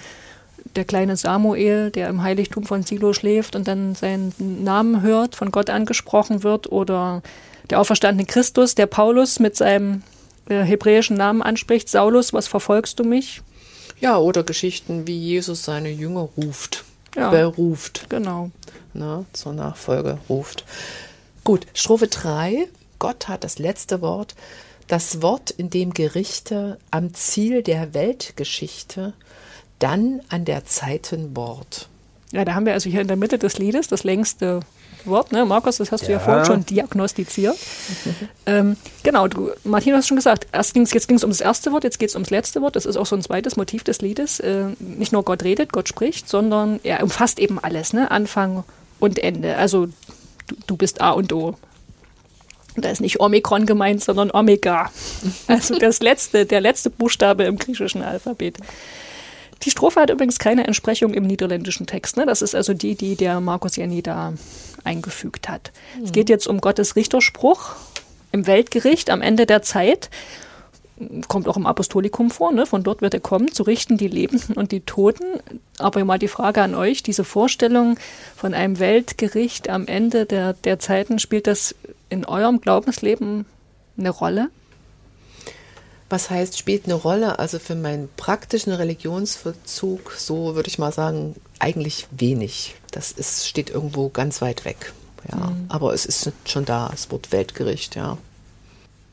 [0.76, 5.50] Der kleine Samuel, der im Heiligtum von Silo schläft und dann seinen Namen hört, von
[5.50, 7.22] Gott angesprochen wird, oder
[7.70, 10.02] der auferstandene Christus, der Paulus mit seinem
[10.48, 13.42] äh, hebräischen Namen anspricht, Saulus, was verfolgst du mich?
[14.00, 18.08] Ja, oder Geschichten, wie Jesus seine Jünger ruft, ja, beruft.
[18.08, 18.50] Genau
[18.94, 20.64] ne, zur Nachfolge ruft.
[21.42, 22.68] Gut, Strophe 3.
[22.98, 24.34] Gott hat das letzte Wort.
[24.86, 29.14] Das Wort, in dem Gerichte am Ziel der Weltgeschichte,
[29.78, 31.88] dann an der Zeiten Wort.
[32.32, 34.60] Ja, da haben wir also hier in der Mitte des Liedes das längste
[35.06, 35.44] Wort, ne?
[35.44, 36.06] Markus, das hast ja.
[36.06, 37.56] du ja vorhin schon diagnostiziert.
[38.46, 41.40] ähm, genau, du, Martin, du hast schon gesagt, erst ging's, jetzt ging es um das
[41.40, 42.76] erste Wort, jetzt geht es ums letzte Wort.
[42.76, 44.40] Das ist auch so ein zweites Motiv des Liedes.
[44.40, 48.10] Äh, nicht nur Gott redet, Gott spricht, sondern er umfasst eben alles, ne?
[48.10, 48.64] Anfang
[49.00, 49.56] und Ende.
[49.56, 49.86] Also
[50.46, 51.56] du, du bist A und O.
[52.76, 54.90] Da ist nicht Omikron gemeint, sondern Omega.
[55.46, 58.58] Also das letzte, der letzte Buchstabe im griechischen Alphabet.
[59.62, 62.16] Die Strophe hat übrigens keine Entsprechung im niederländischen Text.
[62.16, 62.26] Ne?
[62.26, 64.34] Das ist also die, die der Markus Jenny da
[64.84, 65.72] eingefügt hat.
[65.98, 66.04] Mhm.
[66.04, 67.72] Es geht jetzt um Gottes Richterspruch
[68.32, 70.10] im Weltgericht am Ende der Zeit
[71.28, 72.66] kommt auch im Apostolikum vor, ne?
[72.66, 75.24] von dort wird er kommen, zu richten die Lebenden und die Toten.
[75.78, 77.98] Aber mal die Frage an euch, diese Vorstellung
[78.36, 81.74] von einem Weltgericht am Ende der, der Zeiten, spielt das
[82.10, 83.44] in eurem Glaubensleben
[83.98, 84.50] eine Rolle?
[86.14, 87.40] Was heißt, spielt eine Rolle?
[87.40, 92.76] Also für meinen praktischen Religionsverzug, so würde ich mal sagen, eigentlich wenig.
[92.92, 94.92] Das ist, steht irgendwo ganz weit weg.
[95.28, 95.64] Ja, mhm.
[95.66, 98.16] aber es ist schon da, es wird Weltgericht, ja.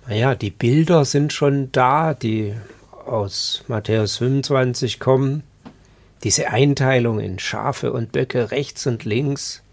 [0.07, 2.53] Naja, die Bilder sind schon da, die
[3.03, 5.41] aus Matthäus 25 kommen.
[6.23, 9.63] Diese Einteilung in Schafe und Böcke rechts und links.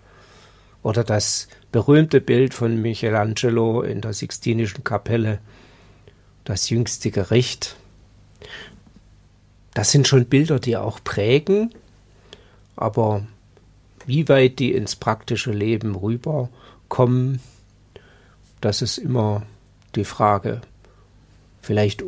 [0.83, 5.41] Oder das berühmte Bild von Michelangelo in der Sixtinischen Kapelle,
[6.49, 7.77] das jüngste Gericht.
[9.75, 11.75] Das sind schon Bilder, die auch prägen,
[12.75, 13.27] aber
[14.07, 17.41] wie weit die ins praktische Leben rüberkommen,
[18.63, 19.43] das ist immer
[19.95, 20.63] die Frage.
[21.61, 22.03] Vielleicht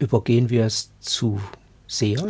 [0.00, 1.40] übergehen wir es zu
[1.86, 2.28] sehr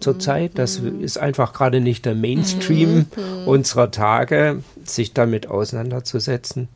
[0.00, 0.52] zurzeit.
[0.58, 1.02] Das mhm.
[1.02, 3.48] ist einfach gerade nicht der Mainstream mhm.
[3.48, 6.68] unserer Tage, sich damit auseinanderzusetzen.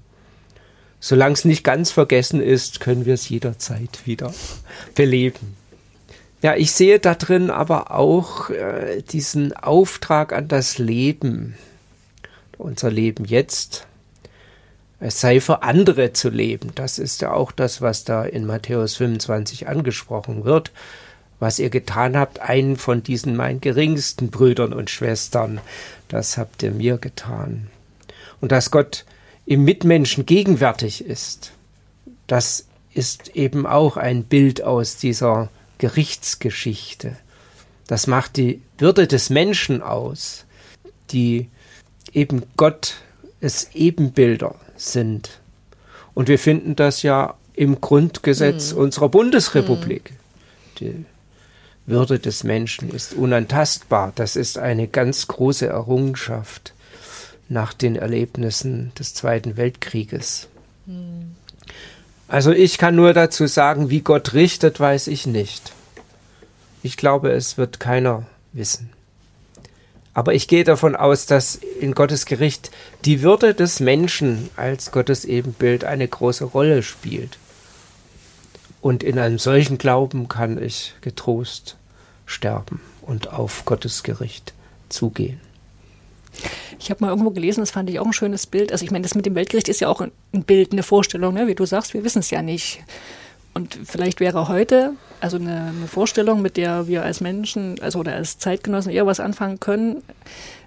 [1.04, 4.32] Solange es nicht ganz vergessen ist, können wir es jederzeit wieder
[4.94, 5.56] beleben.
[6.42, 11.56] Ja, ich sehe da drin aber auch äh, diesen Auftrag an das Leben,
[12.56, 13.84] unser Leben jetzt,
[15.00, 16.70] es sei für andere zu leben.
[16.76, 20.70] Das ist ja auch das, was da in Matthäus 25 angesprochen wird.
[21.40, 25.60] Was ihr getan habt, einen von diesen meinen geringsten Brüdern und Schwestern,
[26.06, 27.66] das habt ihr mir getan.
[28.40, 29.04] Und dass Gott
[29.46, 31.52] im Mitmenschen gegenwärtig ist,
[32.26, 37.16] das ist eben auch ein Bild aus dieser Gerichtsgeschichte.
[37.86, 40.44] Das macht die Würde des Menschen aus,
[41.10, 41.48] die
[42.12, 42.96] eben Gott
[43.40, 45.40] es Ebenbilder sind.
[46.14, 48.78] Und wir finden das ja im Grundgesetz mhm.
[48.78, 50.12] unserer Bundesrepublik.
[50.12, 50.16] Mhm.
[50.78, 51.04] Die
[51.86, 54.12] Würde des Menschen ist unantastbar.
[54.14, 56.74] Das ist eine ganz große Errungenschaft
[57.52, 60.48] nach den Erlebnissen des Zweiten Weltkrieges.
[60.86, 61.36] Mhm.
[62.28, 65.72] Also ich kann nur dazu sagen, wie Gott richtet, weiß ich nicht.
[66.82, 68.90] Ich glaube, es wird keiner wissen.
[70.14, 72.70] Aber ich gehe davon aus, dass in Gottes Gericht
[73.04, 77.38] die Würde des Menschen als Gottes Ebenbild eine große Rolle spielt.
[78.80, 81.76] Und in einem solchen Glauben kann ich getrost
[82.26, 84.54] sterben und auf Gottes Gericht
[84.88, 85.40] zugehen.
[86.78, 88.72] Ich habe mal irgendwo gelesen, das fand ich auch ein schönes Bild.
[88.72, 90.12] Also ich meine, das mit dem Weltgericht ist ja auch ein
[90.44, 91.46] Bild, eine Vorstellung, ne?
[91.46, 92.82] wie du sagst, wir wissen es ja nicht.
[93.54, 98.14] Und vielleicht wäre heute also eine, eine, Vorstellung, mit der wir als Menschen, also oder
[98.14, 100.02] als Zeitgenossen eher was anfangen können,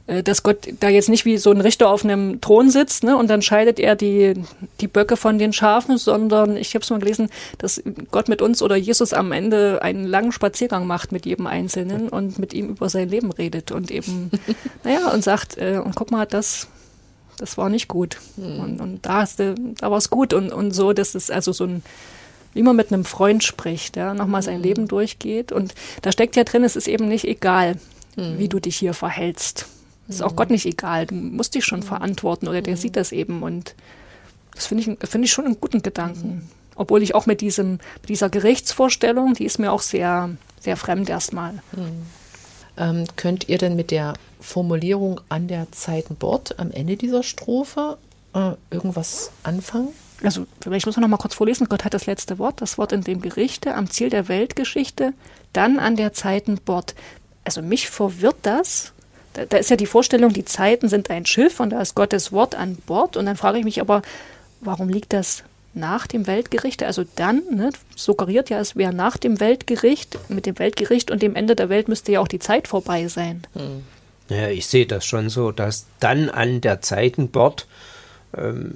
[0.08, 3.28] dass Gott da jetzt nicht wie so ein Richter auf einem Thron sitzt ne, und
[3.28, 4.34] dann scheidet er die,
[4.80, 8.62] die Böcke von den Schafen, sondern ich habe es mal gelesen, dass Gott mit uns
[8.62, 12.88] oder Jesus am Ende einen langen Spaziergang macht mit jedem Einzelnen und mit ihm über
[12.88, 14.30] sein Leben redet und eben,
[14.84, 16.68] naja, und sagt, äh, und guck mal, das,
[17.40, 18.18] das war nicht gut.
[18.38, 18.60] Mhm.
[18.60, 21.84] Und, und da, da war es gut und, und so, das ist also so ein
[22.54, 24.64] wie man mit einem Freund spricht, ja, nochmal sein mhm.
[24.64, 25.52] Leben durchgeht.
[25.52, 27.76] Und da steckt ja drin, es ist eben nicht egal,
[28.16, 28.40] mhm.
[28.40, 29.68] wie du dich hier verhältst.
[30.08, 30.36] Es ist auch mhm.
[30.36, 31.06] Gott nicht egal.
[31.06, 31.84] Du musst dich schon mhm.
[31.84, 32.80] verantworten oder der mhm.
[32.80, 33.44] sieht das eben.
[33.44, 33.76] Und
[34.54, 36.50] das finde ich, finde ich schon einen guten Gedanken.
[36.76, 41.10] Obwohl ich auch mit diesem, mit dieser Gerichtsvorstellung, die ist mir auch sehr, sehr fremd
[41.10, 41.62] erstmal.
[42.78, 47.98] Ähm, könnt ihr denn mit der Formulierung an der Zeitenbord am Ende dieser Strophe
[48.34, 49.90] äh, irgendwas anfangen?
[50.24, 52.92] also vielleicht muss man noch mal kurz vorlesen, Gott hat das letzte Wort, das Wort
[52.92, 55.14] in dem Gerichte, am Ziel der Weltgeschichte,
[55.54, 56.96] dann an der Zeiten Bord.
[57.44, 58.94] Also mich verwirrt das.
[59.36, 62.32] Da, da ist ja die Vorstellung, die Zeiten sind ein Schiff und da ist Gottes
[62.32, 63.18] Wort an Bord.
[63.18, 64.02] Und dann frage ich mich aber,
[64.62, 65.44] warum liegt das
[65.74, 66.84] nach dem Weltgericht?
[66.84, 71.36] Also dann, ne, suggeriert ja, es wäre nach dem Weltgericht, mit dem Weltgericht und dem
[71.36, 73.44] Ende der Welt müsste ja auch die Zeit vorbei sein.
[73.54, 73.84] Hm.
[74.30, 77.68] Ja, ich sehe das schon so, dass dann an der Zeitenbord
[78.36, 78.76] ähm,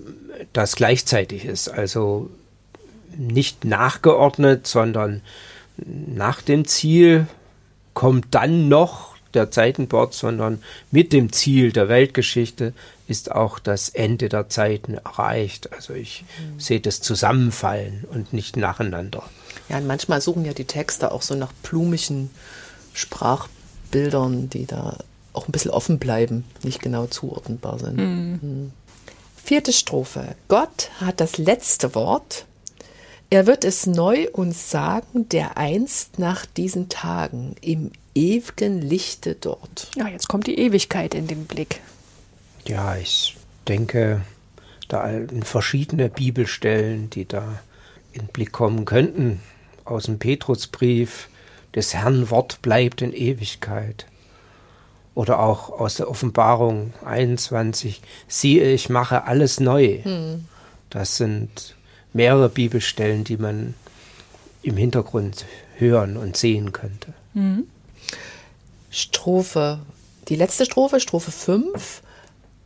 [0.53, 1.69] das gleichzeitig ist.
[1.69, 2.29] Also
[3.17, 5.21] nicht nachgeordnet, sondern
[5.77, 7.27] nach dem Ziel
[7.93, 12.73] kommt dann noch der Zeitenbord, sondern mit dem Ziel der Weltgeschichte
[13.07, 15.73] ist auch das Ende der Zeiten erreicht.
[15.73, 16.59] Also ich mhm.
[16.59, 19.23] sehe das Zusammenfallen und nicht nacheinander.
[19.67, 22.29] Ja, und manchmal suchen ja die Texte auch so nach blumigen
[22.93, 24.97] Sprachbildern, die da
[25.33, 27.97] auch ein bisschen offen bleiben, nicht genau zuordnenbar sind.
[27.97, 28.39] Mhm.
[28.41, 28.71] Mhm.
[29.43, 30.35] Vierte Strophe.
[30.47, 32.45] Gott hat das letzte Wort.
[33.31, 39.89] Er wird es neu uns sagen, der einst nach diesen Tagen im ewigen Lichte dort.
[39.95, 41.81] Ja, jetzt kommt die Ewigkeit in den Blick.
[42.65, 44.21] Ja, ich denke,
[44.87, 45.09] da
[45.43, 47.59] verschiedene Bibelstellen, die da
[48.11, 49.41] in den Blick kommen könnten,
[49.85, 51.29] aus dem Petrusbrief,
[51.75, 54.07] des Herrn Wort bleibt in Ewigkeit
[55.13, 59.99] oder auch aus der Offenbarung 21, siehe, ich mache alles neu.
[60.01, 60.45] Hm.
[60.89, 61.75] Das sind
[62.11, 63.75] mehrere Bibelstellen, die man
[64.63, 65.45] im Hintergrund
[65.77, 67.13] hören und sehen könnte.
[67.33, 67.67] Mhm.
[68.89, 69.79] Strophe,
[70.27, 72.01] die letzte Strophe, Strophe 5.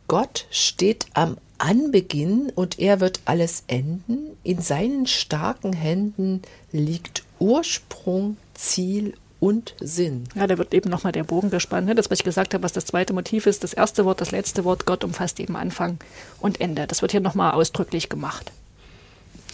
[0.08, 4.36] Gott steht am Anbeginn und er wird alles enden.
[4.42, 10.24] In seinen starken Händen liegt Ursprung, Ziel und Sinn.
[10.34, 11.86] Ja, da wird eben nochmal der Bogen gespannt.
[11.86, 11.94] Ne?
[11.94, 14.64] Das, was ich gesagt habe, was das zweite Motiv ist, das erste Wort, das letzte
[14.64, 15.98] Wort, Gott umfasst eben Anfang
[16.40, 16.86] und Ende.
[16.86, 18.52] Das wird hier nochmal ausdrücklich gemacht.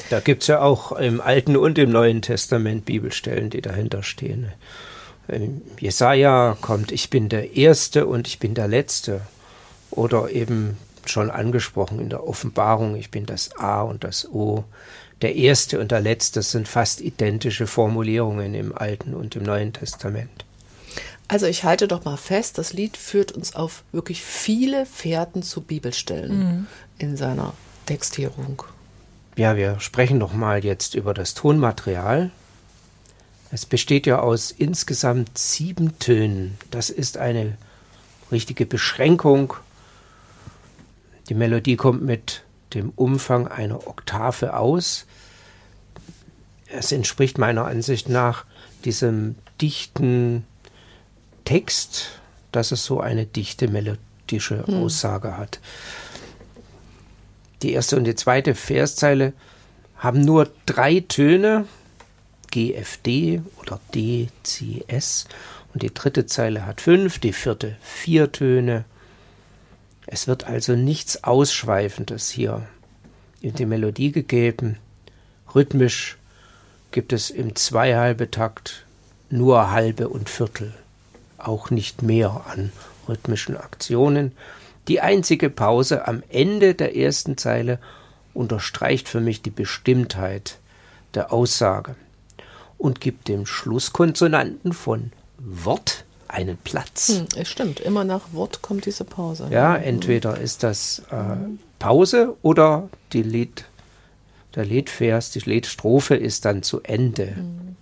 [0.09, 4.52] Da gibt es ja auch im Alten und im Neuen Testament Bibelstellen, die dahinter stehen.
[5.30, 9.22] In Jesaja kommt, ich bin der Erste und ich bin der Letzte.
[9.90, 14.64] Oder eben schon angesprochen in der Offenbarung, ich bin das A und das O.
[15.22, 20.44] Der Erste und der Letzte sind fast identische Formulierungen im Alten und im Neuen Testament.
[21.28, 25.60] Also ich halte doch mal fest, das Lied führt uns auf wirklich viele Fährten zu
[25.60, 26.66] Bibelstellen mhm.
[26.98, 27.52] in seiner
[27.86, 28.62] Textierung.
[29.36, 32.30] Ja, wir sprechen noch mal jetzt über das Tonmaterial.
[33.52, 36.56] Es besteht ja aus insgesamt sieben Tönen.
[36.70, 37.56] Das ist eine
[38.30, 39.54] richtige Beschränkung.
[41.28, 42.42] Die Melodie kommt mit
[42.74, 45.06] dem Umfang einer Oktave aus.
[46.68, 48.44] Es entspricht meiner Ansicht nach
[48.84, 50.44] diesem dichten
[51.44, 52.20] Text,
[52.52, 54.84] dass es so eine dichte melodische hm.
[54.84, 55.58] Aussage hat.
[57.62, 59.32] Die erste und die zweite Verszeile
[59.96, 61.66] haben nur drei Töne,
[62.50, 65.26] GFD oder DCS.
[65.72, 68.84] Und die dritte Zeile hat fünf, die vierte vier Töne.
[70.06, 72.66] Es wird also nichts Ausschweifendes hier
[73.40, 74.78] in die Melodie gegeben.
[75.54, 76.16] Rhythmisch
[76.90, 78.84] gibt es im Zweihalbe-Takt
[79.30, 80.74] nur halbe und Viertel,
[81.38, 82.72] auch nicht mehr an
[83.08, 84.32] rhythmischen Aktionen.
[84.88, 87.78] Die einzige Pause am Ende der ersten Zeile
[88.34, 90.58] unterstreicht für mich die Bestimmtheit
[91.14, 91.94] der Aussage
[92.80, 97.08] und gibt dem Schlusskonsonanten von Wort einen Platz.
[97.08, 99.48] Hm, es stimmt, immer nach Wort kommt diese Pause.
[99.50, 101.36] Ja, entweder ist das äh,
[101.78, 103.64] Pause oder die Lied,
[104.54, 107.34] der Liedvers, die Liedstrophe ist dann zu Ende.
[107.36, 107.76] Mhm.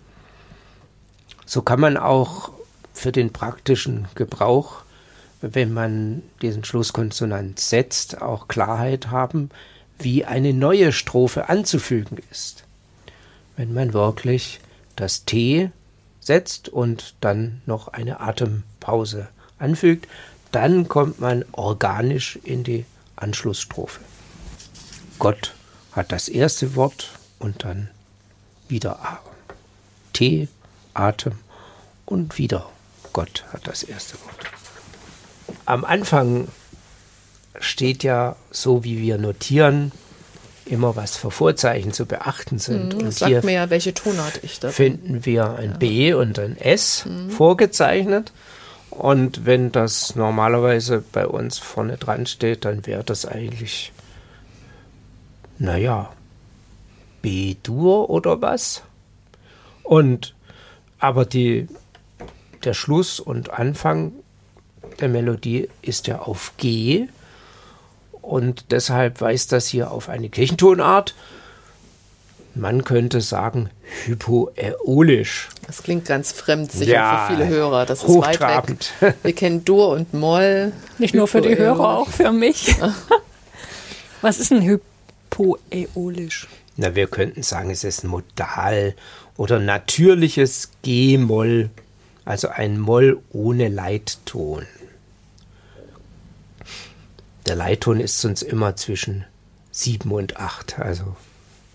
[1.46, 2.50] So kann man auch
[2.92, 4.82] für den praktischen Gebrauch,
[5.40, 9.50] wenn man diesen Schlusskonsonant setzt, auch Klarheit haben,
[9.98, 12.64] wie eine neue Strophe anzufügen ist.
[13.56, 14.61] Wenn man wirklich
[15.00, 15.70] das T
[16.20, 20.08] setzt und dann noch eine Atempause anfügt,
[20.52, 22.84] dann kommt man organisch in die
[23.16, 24.00] Anschlussstrophe.
[25.18, 25.54] Gott
[25.92, 27.88] hat das erste Wort und dann
[28.68, 29.20] wieder A.
[30.12, 30.48] T,
[30.94, 31.38] Atem
[32.06, 32.68] und wieder
[33.12, 34.46] Gott hat das erste Wort.
[35.64, 36.48] Am Anfang
[37.58, 39.92] steht ja, so wie wir notieren,
[40.70, 42.94] immer was für Vorzeichen zu beachten sind.
[42.94, 45.76] Mhm, und sag hier mir ja, welche Tonart ich da finden wir ein ja.
[45.76, 47.31] B und ein S mhm.
[47.31, 48.33] vorgezeichnet.
[48.90, 53.92] Und wenn das normalerweise bei uns vorne dran steht, dann wäre das eigentlich,
[55.59, 56.11] naja,
[57.22, 58.83] B-Dur oder was?
[59.83, 60.35] Und
[60.98, 61.68] aber die,
[62.64, 64.12] der Schluss und Anfang
[65.00, 67.09] der Melodie ist ja auf G
[68.28, 71.14] und deshalb weist das hier auf eine Kirchentonart.
[72.54, 73.70] Man könnte sagen
[74.04, 75.48] hypoäolisch.
[75.66, 77.86] Das klingt ganz fremd sicher ja, für viele Hörer.
[77.86, 79.14] Das ist weit weg.
[79.22, 80.72] Wir kennen Dur und Moll.
[80.98, 82.74] Nicht nur für die Hörer, auch für mich.
[84.20, 86.48] Was ist ein hypoäolisch?
[86.76, 88.94] Na, wir könnten sagen, es ist ein Modal
[89.36, 91.70] oder natürliches G-Moll,
[92.24, 94.66] also ein Moll ohne Leitton.
[97.48, 99.24] Der Leitton ist sonst immer zwischen
[99.70, 100.78] sieben und acht.
[100.78, 101.16] Also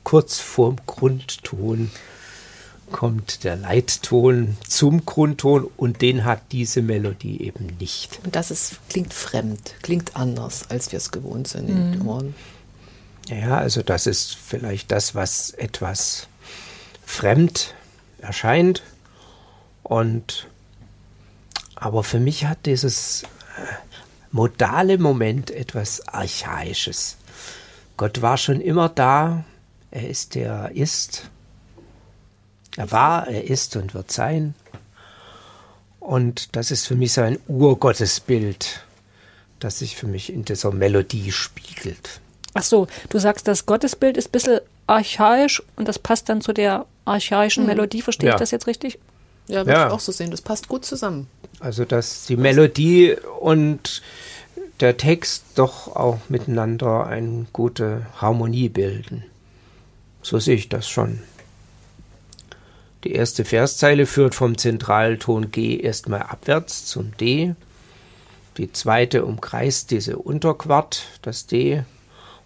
[0.04, 1.90] kurz vorm Grundton
[2.92, 8.20] kommt der Leitton zum Grundton und den hat diese Melodie eben nicht.
[8.24, 11.76] Und das ist, klingt fremd, klingt anders, als wir es gewohnt sind mhm.
[11.76, 12.36] in den Ohren.
[13.30, 16.28] Ja, also das ist vielleicht das, was etwas
[17.04, 17.74] fremd
[18.20, 18.84] erscheint.
[19.82, 20.48] Und
[21.76, 23.24] aber für mich hat dieses
[24.34, 27.18] modale Moment etwas Archaisches.
[27.96, 29.46] Gott war schon immer da,
[29.92, 31.30] er ist der er ist.
[32.76, 34.56] Er war, er ist und wird sein.
[36.00, 38.84] Und das ist für mich so ein Urgottesbild,
[39.60, 42.20] das sich für mich in dieser Melodie spiegelt.
[42.56, 46.54] Ach so, du sagst, das Gottesbild ist ein bisschen archaisch und das passt dann zu
[46.54, 47.70] der archaischen mhm.
[47.70, 48.02] Melodie.
[48.02, 48.36] Verstehe ja.
[48.36, 48.98] ich das jetzt richtig?
[49.48, 49.88] Ja, würde ja.
[49.88, 50.32] ich auch so sehen.
[50.32, 51.28] Das passt gut zusammen.
[51.64, 54.02] Also, dass die Melodie und
[54.82, 59.24] der Text doch auch miteinander eine gute Harmonie bilden.
[60.22, 61.22] So sehe ich das schon.
[63.06, 67.56] Die erste Verszeile führt vom Zentralton G erstmal abwärts zum D.
[68.58, 71.84] Die zweite umkreist diese Unterquart, das D.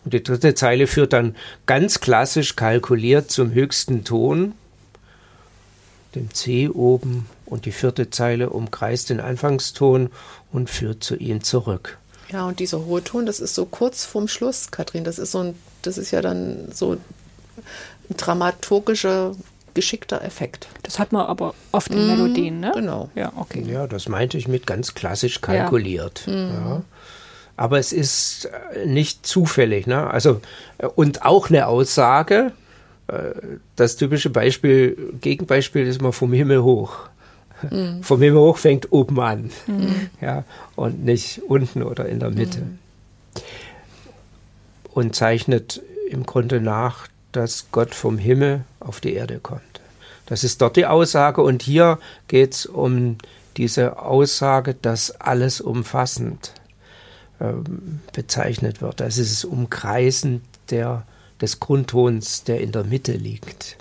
[0.06, 4.54] Und die dritte Zeile führt dann ganz klassisch kalkuliert zum höchsten Ton,
[6.14, 7.26] dem C oben.
[7.48, 10.10] Und die vierte Zeile umkreist den Anfangston
[10.52, 11.98] und führt zu ihm zurück.
[12.30, 15.04] Ja, und dieser hohe Ton, das ist so kurz vorm Schluss, Katrin.
[15.04, 19.34] Das ist so ein, das ist ja dann so ein dramaturgischer,
[19.74, 20.68] geschickter Effekt.
[20.84, 22.72] Das hat man aber oft in mhm, Melodien, ne?
[22.74, 23.10] Genau.
[23.16, 23.64] Ja, okay.
[23.66, 26.24] Ja, das meinte ich mit ganz klassisch kalkuliert.
[26.26, 26.34] Ja.
[26.34, 26.50] Mhm.
[26.50, 26.82] Ja.
[27.56, 30.10] Aber es ist äh, nicht zufällig, ne?
[30.10, 30.42] Also,
[30.80, 32.52] äh, und auch eine Aussage,
[33.08, 33.32] äh,
[33.76, 37.10] das typische Beispiel, Gegenbeispiel ist mal vom Himmel hoch.
[37.70, 38.04] Mhm.
[38.04, 39.52] Vom Himmel hoch fängt oben an.
[39.68, 40.10] Mhm.
[40.22, 40.44] Ja,
[40.76, 42.60] und nicht unten oder in der Mitte.
[42.60, 42.80] Mhm.
[44.94, 49.62] Und zeichnet im Grunde nach, dass Gott vom Himmel auf die Erde kommt.
[50.26, 51.42] Das ist dort die Aussage.
[51.42, 53.18] Und hier geht es um
[53.58, 56.54] diese Aussage, dass alles umfassend
[57.40, 59.00] ähm, bezeichnet wird.
[59.00, 61.06] Das ist das Umkreisen der,
[61.42, 63.78] des Grundtons, der in der Mitte liegt.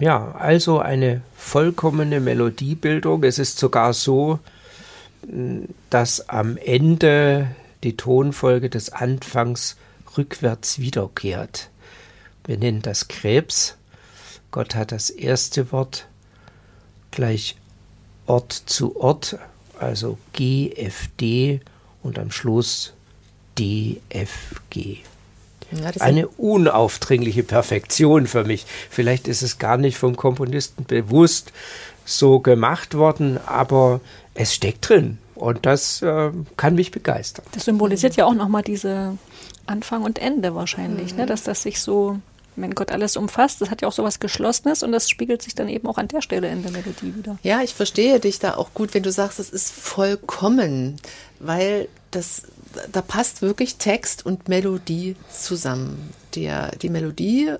[0.00, 3.22] Ja, also eine vollkommene Melodiebildung.
[3.22, 4.38] Es ist sogar so,
[5.90, 9.76] dass am Ende die Tonfolge des Anfangs
[10.16, 11.68] rückwärts wiederkehrt.
[12.46, 13.76] Wir nennen das Krebs.
[14.50, 16.06] Gott hat das erste Wort
[17.10, 17.56] gleich
[18.24, 19.38] Ort zu Ort,
[19.78, 21.60] also G, F, D
[22.02, 22.94] und am Schluss
[23.58, 25.00] D, F, G.
[25.72, 28.66] Ja, Eine unaufdringliche Perfektion für mich.
[28.90, 31.52] Vielleicht ist es gar nicht vom Komponisten bewusst
[32.04, 34.00] so gemacht worden, aber
[34.34, 37.44] es steckt drin und das äh, kann mich begeistern.
[37.52, 39.16] Das symbolisiert ja auch nochmal diese
[39.66, 41.12] Anfang und Ende wahrscheinlich, ne?
[41.12, 41.18] mhm.
[41.20, 41.26] ne?
[41.26, 42.18] dass das sich so,
[42.56, 45.54] wenn Gott alles umfasst, das hat ja auch so was Geschlossenes und das spiegelt sich
[45.54, 47.38] dann eben auch an der Stelle in der Melodie wieder.
[47.42, 50.96] Ja, ich verstehe dich da auch gut, wenn du sagst, es ist vollkommen,
[51.38, 52.42] weil das
[52.92, 56.12] da passt wirklich Text und Melodie zusammen.
[56.34, 57.54] Der, die Melodie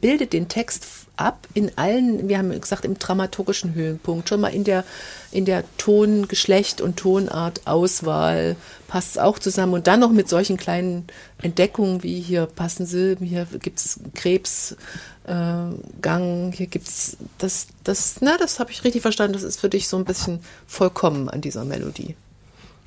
[0.00, 0.86] bildet den Text
[1.16, 4.84] ab in allen, wir haben gesagt, im dramaturgischen Höhenpunkt, schon mal in der,
[5.30, 8.56] in der Ton, Geschlecht und Tonart, Auswahl
[8.88, 9.74] passt es auch zusammen.
[9.74, 11.06] Und dann noch mit solchen kleinen
[11.40, 14.78] Entdeckungen wie hier passen Silben, hier gibt es Krebsgang,
[15.26, 19.68] äh, hier gibt es das, das, na, das habe ich richtig verstanden, das ist für
[19.68, 22.16] dich so ein bisschen vollkommen an dieser Melodie.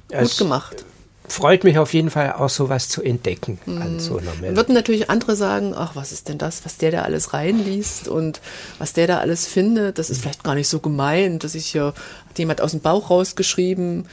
[0.10, 0.86] Gut es gemacht
[1.28, 3.82] freut mich auf jeden Fall auch sowas zu entdecken mhm.
[3.82, 4.56] an so einer Meldung.
[4.56, 8.42] Würden natürlich andere sagen, ach, was ist denn das, was der da alles reinliest und
[8.80, 11.94] was der da alles findet, das ist vielleicht gar nicht so gemein, dass ich hier,
[12.38, 14.08] jemand aus dem Bauch rausgeschrieben.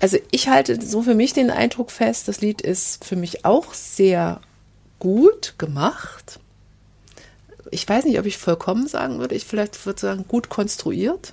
[0.00, 3.74] Also ich halte so für mich den Eindruck fest, das Lied ist für mich auch
[3.74, 4.40] sehr
[4.98, 6.38] gut gemacht.
[7.70, 9.34] Ich weiß nicht, ob ich vollkommen sagen würde.
[9.34, 11.32] Ich vielleicht würde sagen, gut konstruiert.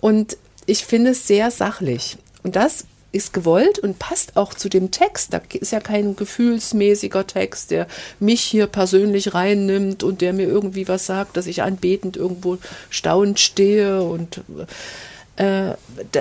[0.00, 2.18] Und ich finde es sehr sachlich.
[2.42, 5.32] Und das ist gewollt und passt auch zu dem Text.
[5.32, 7.86] Da ist ja kein gefühlsmäßiger Text, der
[8.18, 12.58] mich hier persönlich reinnimmt und der mir irgendwie was sagt, dass ich anbetend irgendwo
[12.90, 14.42] staunend stehe und
[15.36, 15.74] äh,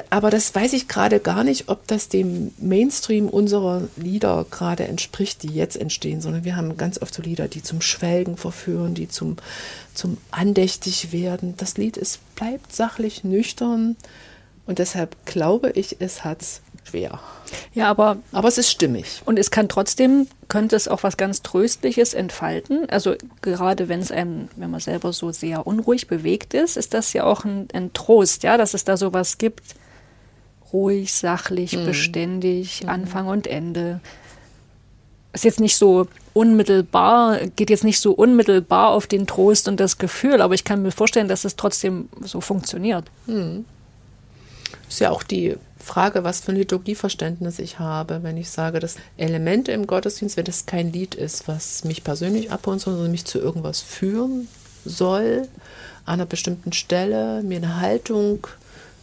[0.09, 5.43] aber das weiß ich gerade gar nicht, ob das dem Mainstream unserer Lieder gerade entspricht,
[5.43, 9.09] die jetzt entstehen, sondern wir haben ganz oft so Lieder, die zum Schwelgen verführen, die
[9.09, 9.35] zum,
[9.93, 11.55] zum andächtig werden.
[11.57, 13.97] Das Lied ist, bleibt sachlich nüchtern
[14.65, 16.39] und deshalb glaube ich, es hat
[16.91, 17.19] schwer.
[17.73, 18.17] Ja, aber.
[18.31, 19.21] Aber es ist stimmig.
[19.25, 22.89] Und es kann trotzdem, könnte es auch was ganz Tröstliches entfalten.
[22.89, 27.13] Also gerade wenn es einem, wenn man selber so sehr unruhig bewegt ist, ist das
[27.13, 29.75] ja auch ein, ein Trost, ja, dass es da sowas gibt.
[30.71, 31.85] Ruhig, sachlich, mhm.
[31.85, 32.89] beständig, mhm.
[32.89, 33.99] Anfang und Ende.
[35.33, 39.97] Ist jetzt nicht so unmittelbar, geht jetzt nicht so unmittelbar auf den Trost und das
[39.97, 43.05] Gefühl, aber ich kann mir vorstellen, dass es trotzdem so funktioniert.
[43.27, 43.65] Mhm.
[44.89, 48.95] Ist ja auch die Frage, was für ein Liturgieverständnis ich habe, wenn ich sage, dass
[49.17, 53.39] Elemente im Gottesdienst, wenn das kein Lied ist, was mich persönlich abholt, sondern mich zu
[53.39, 54.47] irgendwas führen
[54.85, 55.47] soll,
[56.05, 58.47] an einer bestimmten Stelle, mir eine Haltung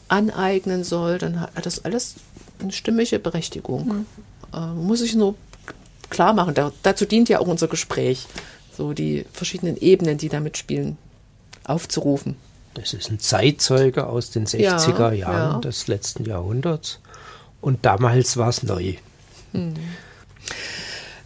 [0.09, 2.17] aneignen soll, dann hat das alles
[2.61, 3.87] eine stimmige Berechtigung.
[3.87, 4.07] Mhm.
[4.53, 5.35] Äh, muss ich nur
[6.11, 6.55] klar machen.
[6.55, 8.27] Da, dazu dient ja auch unser Gespräch,
[8.77, 10.97] so die verschiedenen Ebenen, die da mitspielen,
[11.65, 12.37] aufzurufen.
[12.79, 15.61] Das ist ein Zeitzeuge aus den 60er ja, Jahren ja.
[15.61, 17.01] des letzten Jahrhunderts.
[17.61, 18.95] Und damals war es neu.
[19.53, 19.75] Hm.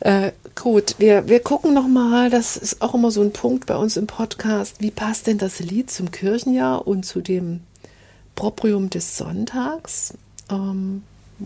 [0.00, 3.98] Äh, gut, wir, wir gucken nochmal, das ist auch immer so ein Punkt bei uns
[3.98, 4.76] im Podcast.
[4.80, 7.61] Wie passt denn das Lied zum Kirchenjahr und zu dem
[8.34, 10.14] Proprium des Sonntags?
[10.50, 11.03] Ähm,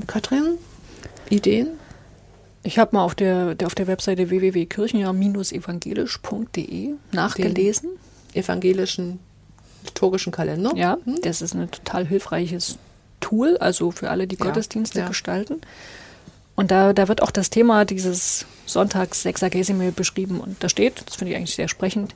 [0.07, 0.59] Katrin,
[1.31, 1.71] Ideen?
[2.63, 7.91] Ich habe mal auf der, der, auf der Webseite www.kirchenjahr-evangelisch.de nachgelesen.
[8.35, 9.19] Den evangelischen
[9.87, 10.73] liturgischen Kalender.
[10.75, 11.21] Ja, hm?
[11.23, 12.79] das ist ein total hilfreiches
[13.21, 15.09] Tool, also für alle, die ja, Gottesdienste ja.
[15.09, 15.61] gestalten.
[16.55, 20.41] Und da, da wird auch das Thema dieses Sonntags Sexagesime beschrieben.
[20.41, 22.15] Und da steht, das finde ich eigentlich sehr sprechend,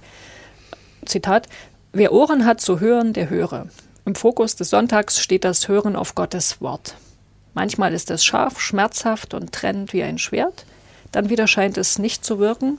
[1.04, 1.48] Zitat,
[1.92, 3.68] wer Ohren hat zu hören, der höre.
[4.04, 6.94] Im Fokus des Sonntags steht das Hören auf Gottes Wort.
[7.54, 10.64] Manchmal ist es scharf, schmerzhaft und trennend wie ein Schwert,
[11.12, 12.78] dann wieder scheint es nicht zu wirken,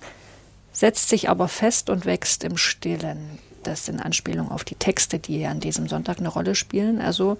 [0.72, 3.40] setzt sich aber fest und wächst im Stillen.
[3.64, 7.02] Das in Anspielung auf die Texte, die an diesem Sonntag eine Rolle spielen.
[7.02, 7.38] Also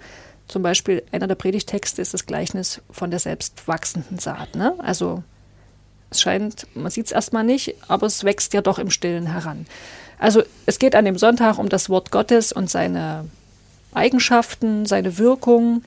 [0.48, 4.54] zum Beispiel einer der Predigtexte ist das Gleichnis von der selbst wachsenden Saat.
[4.54, 4.74] Ne?
[4.78, 5.22] Also
[6.10, 9.66] es scheint, man sieht es erstmal nicht, aber es wächst ja doch im Stillen heran.
[10.18, 13.28] Also es geht an dem Sonntag um das Wort Gottes und seine
[13.94, 15.82] Eigenschaften, seine Wirkung.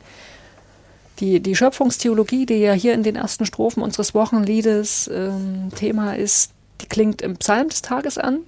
[1.19, 6.51] Die, die Schöpfungstheologie, die ja hier in den ersten Strophen unseres Wochenliedes ähm, Thema ist,
[6.81, 8.39] die klingt im Psalm des Tages an.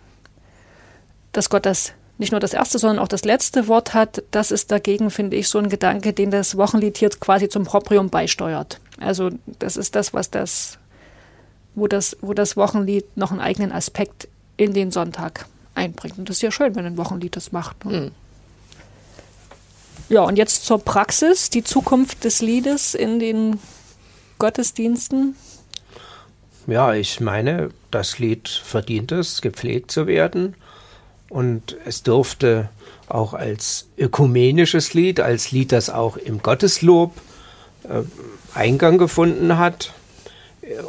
[1.37, 4.71] Dass Gott das nicht nur das erste, sondern auch das letzte Wort hat, das ist
[4.71, 8.79] dagegen, finde ich, so ein Gedanke, den das Wochenlied hier quasi zum Proprium beisteuert.
[8.99, 9.29] Also
[9.59, 10.79] das ist das, was das,
[11.75, 14.27] wo das, wo das Wochenlied noch einen eigenen Aspekt
[14.57, 16.17] in den Sonntag einbringt.
[16.17, 17.85] Und das ist ja schön, wenn ein Wochenlied das macht.
[17.85, 17.99] Ne?
[17.99, 18.11] Mhm.
[20.09, 23.59] Ja, und jetzt zur Praxis, die Zukunft des Liedes in den
[24.39, 25.35] Gottesdiensten.
[26.65, 30.55] Ja, ich meine, das Lied verdient es, gepflegt zu werden.
[31.29, 32.69] Und es dürfte
[33.09, 37.13] auch als ökumenisches Lied, als Lied, das auch im Gotteslob
[37.83, 38.01] äh,
[38.53, 39.93] Eingang gefunden hat,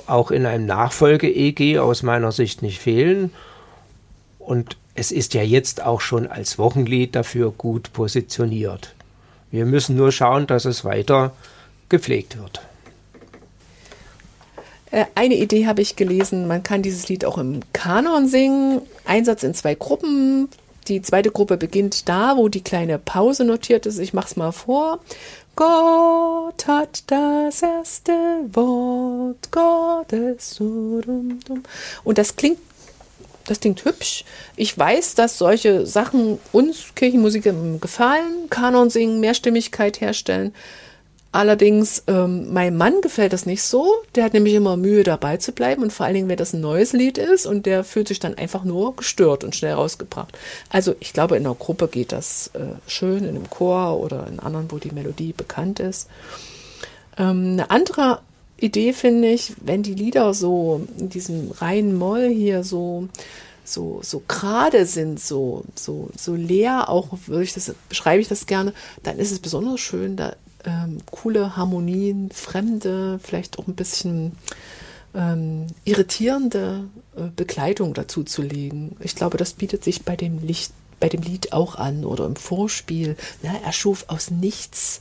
[0.07, 3.33] auch in einem Nachfolge-EG aus meiner Sicht nicht fehlen.
[4.39, 8.95] Und es ist ja jetzt auch schon als Wochenlied dafür gut positioniert.
[9.51, 11.33] Wir müssen nur schauen, dass es weiter
[11.89, 12.61] gepflegt wird.
[14.91, 18.83] Äh, eine Idee habe ich gelesen, man kann dieses Lied auch im Kanon singen.
[19.05, 20.49] Einsatz in zwei Gruppen.
[20.89, 23.99] Die zweite Gruppe beginnt da, wo die kleine Pause notiert ist.
[23.99, 25.01] Ich mache es mal vor.
[25.55, 28.13] Gott hat das erste
[28.53, 30.61] Wort Gottes.
[30.61, 32.59] Und das klingt
[33.49, 34.25] das klingt hübsch.
[34.57, 38.51] Ich weiß, dass solche Sachen uns Kirchenmusiker gefallen.
[38.51, 40.55] Kanon singen, Mehrstimmigkeit herstellen.
[41.31, 43.93] Allerdings, ähm, meinem Mann gefällt das nicht so.
[44.15, 45.83] Der hat nämlich immer Mühe, dabei zu bleiben.
[45.83, 48.35] Und vor allen Dingen, wenn das ein neues Lied ist und der fühlt sich dann
[48.35, 50.37] einfach nur gestört und schnell rausgebracht.
[50.71, 54.41] Also ich glaube, in einer Gruppe geht das äh, schön, in einem Chor oder in
[54.41, 56.09] anderen, wo die Melodie bekannt ist.
[57.19, 58.21] Ähm, eine andere
[58.57, 63.09] Idee finde ich, wenn die Lieder so in diesem reinen Moll hier so
[63.65, 68.47] so so gerade sind, so so so leer, auch würde ich das beschreibe ich das
[68.47, 68.73] gerne,
[69.03, 70.35] dann ist es besonders schön, da
[70.69, 74.33] ähm, coole Harmonien, fremde, vielleicht auch ein bisschen
[75.15, 76.85] ähm, irritierende
[77.17, 78.97] äh, Begleitung dazu zu legen.
[79.01, 82.35] Ich glaube, das bietet sich bei dem Licht bei dem Lied auch an oder im
[82.35, 83.17] Vorspiel.
[83.43, 83.55] Ne?
[83.65, 84.99] Er schuf aus nichts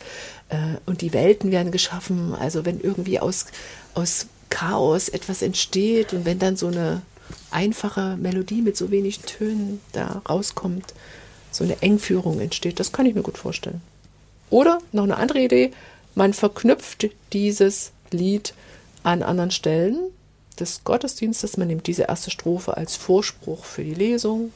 [0.50, 2.36] äh, und die Welten werden geschaffen.
[2.36, 3.48] Also wenn irgendwie aus,
[3.96, 7.02] aus Chaos etwas entsteht und wenn dann so eine
[7.50, 10.94] einfache Melodie mit so wenig Tönen da rauskommt,
[11.52, 13.82] so eine Engführung entsteht, das kann ich mir gut vorstellen.
[14.50, 15.72] Oder noch eine andere Idee,
[16.16, 18.54] man verknüpft dieses Lied
[19.04, 19.98] an anderen Stellen
[20.60, 21.58] des Gottesdienstes.
[21.58, 24.52] Man nimmt diese erste Strophe als Vorspruch für die Lesung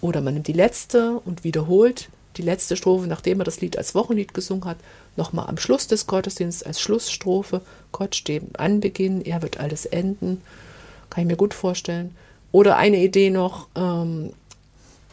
[0.00, 3.94] oder man nimmt die letzte und wiederholt die letzte Strophe, nachdem er das Lied als
[3.94, 4.78] Wochenlied gesungen hat,
[5.16, 7.60] nochmal am Schluss des Gottesdienstes als Schlussstrophe.
[7.92, 10.40] Gott steht an Beginn, er wird alles enden.
[11.10, 12.16] Kann ich mir gut vorstellen.
[12.52, 14.32] Oder eine Idee noch, ähm,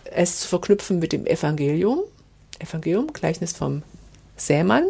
[0.05, 2.01] es zu verknüpfen mit dem Evangelium.
[2.60, 3.84] Evangelium, Gleichnis vom
[4.36, 4.86] Sämann.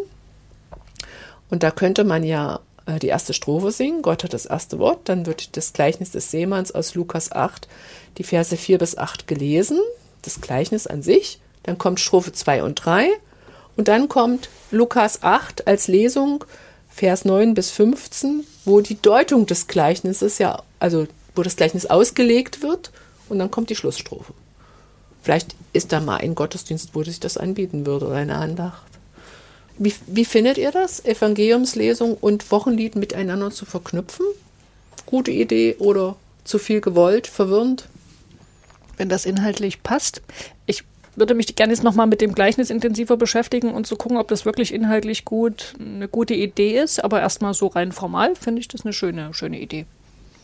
[1.50, 4.02] Und da könnte man ja äh, die erste Strophe singen.
[4.02, 5.08] Gott hat das erste Wort.
[5.08, 7.68] Dann wird das Gleichnis des Seemanns aus Lukas 8,
[8.18, 9.78] die Verse 4 bis 8 gelesen.
[10.22, 11.40] Das Gleichnis an sich.
[11.62, 13.08] Dann kommt Strophe 2 und 3.
[13.76, 16.44] Und dann kommt Lukas 8 als Lesung,
[16.88, 21.06] Vers 9 bis 15, wo die Deutung des Gleichnisses ja, also
[21.36, 22.90] wo das Gleichnis ausgelegt wird.
[23.28, 24.32] Und dann kommt die Schlussstrophe.
[25.22, 28.82] Vielleicht ist da mal ein Gottesdienst, wo sich das anbieten würde oder eine Andacht.
[29.78, 34.26] Wie, wie findet ihr das, Evangeliumslesung und Wochenlied miteinander zu verknüpfen?
[35.06, 37.88] Gute Idee oder zu viel gewollt, verwirrend?
[38.96, 40.22] Wenn das inhaltlich passt.
[40.66, 40.82] Ich
[41.14, 44.28] würde mich gerne jetzt nochmal mit dem Gleichnis intensiver beschäftigen und zu so gucken, ob
[44.28, 47.04] das wirklich inhaltlich gut eine gute Idee ist.
[47.04, 49.86] Aber erstmal so rein formal finde ich das eine schöne, schöne Idee.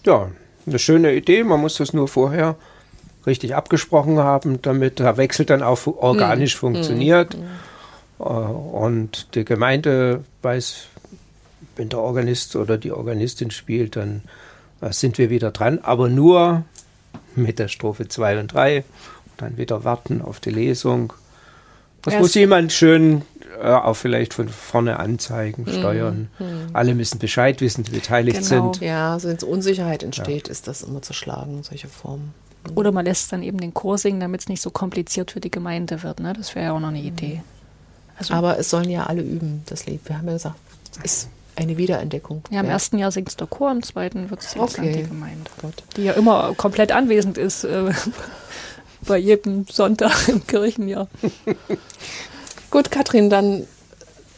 [0.05, 0.31] Ja,
[0.67, 1.43] eine schöne Idee.
[1.43, 2.57] Man muss das nur vorher
[3.27, 6.61] richtig abgesprochen haben, damit der Wechsel dann auch organisch hm.
[6.61, 7.35] funktioniert.
[7.35, 7.43] Hm.
[8.21, 10.89] Äh, und die Gemeinde weiß
[11.77, 14.23] wenn der Organist oder die Organistin spielt, dann
[14.81, 16.65] äh, sind wir wieder dran, aber nur
[17.35, 18.85] mit der Strophe 2 und 3.
[19.37, 21.13] Dann wieder warten auf die Lesung.
[22.03, 23.23] Das muss jemand schön
[23.61, 26.29] äh, auch vielleicht von vorne anzeigen, steuern.
[26.39, 26.69] Mhm.
[26.73, 28.73] Alle müssen Bescheid wissen, die beteiligt genau.
[28.73, 28.87] sind.
[28.87, 30.53] Ja, also wenn Unsicherheit entsteht, ja.
[30.53, 32.35] ist das immer zu schlagen, solche Formen.
[32.75, 35.51] Oder man lässt dann eben den Chor singen, damit es nicht so kompliziert für die
[35.51, 36.21] Gemeinde wird.
[36.21, 36.33] Ne?
[36.33, 37.07] Das wäre ja auch noch eine mhm.
[37.07, 37.43] Idee.
[38.17, 40.01] Also, Aber es sollen ja alle üben, das Lied.
[40.07, 40.57] Wir haben ja gesagt,
[41.05, 42.43] es ist eine Wiederentdeckung.
[42.51, 42.73] Ja, im ja.
[42.73, 44.93] ersten Jahr singt es der Chor, im zweiten wird es okay.
[44.93, 45.51] die Gemeinde.
[45.61, 45.83] Gott.
[45.97, 47.93] Die ja immer komplett anwesend ist äh,
[49.03, 51.09] bei jedem Sonntag im Kirchenjahr.
[52.71, 53.67] Gut, Katrin, dann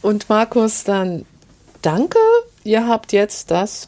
[0.01, 1.25] und Markus, dann
[1.81, 2.19] danke.
[2.63, 3.87] Ihr habt jetzt das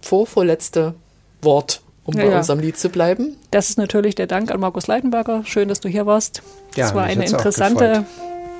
[0.00, 0.94] vorvorletzte
[1.42, 2.38] Wort, um ja, bei ja.
[2.38, 3.36] unserem Lied zu bleiben.
[3.50, 5.42] Das ist natürlich der Dank an Markus Leitenberger.
[5.44, 6.42] Schön, dass du hier warst.
[6.74, 8.04] Ja, das war eine interessante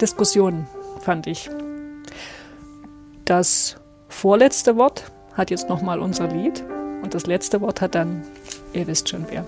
[0.01, 0.67] Diskussion,
[1.01, 1.51] fand ich.
[3.25, 3.77] Das
[4.09, 6.65] vorletzte Wort hat jetzt nochmal unser Lied
[7.03, 8.23] und das letzte Wort hat dann,
[8.73, 9.45] ihr wisst schon wer.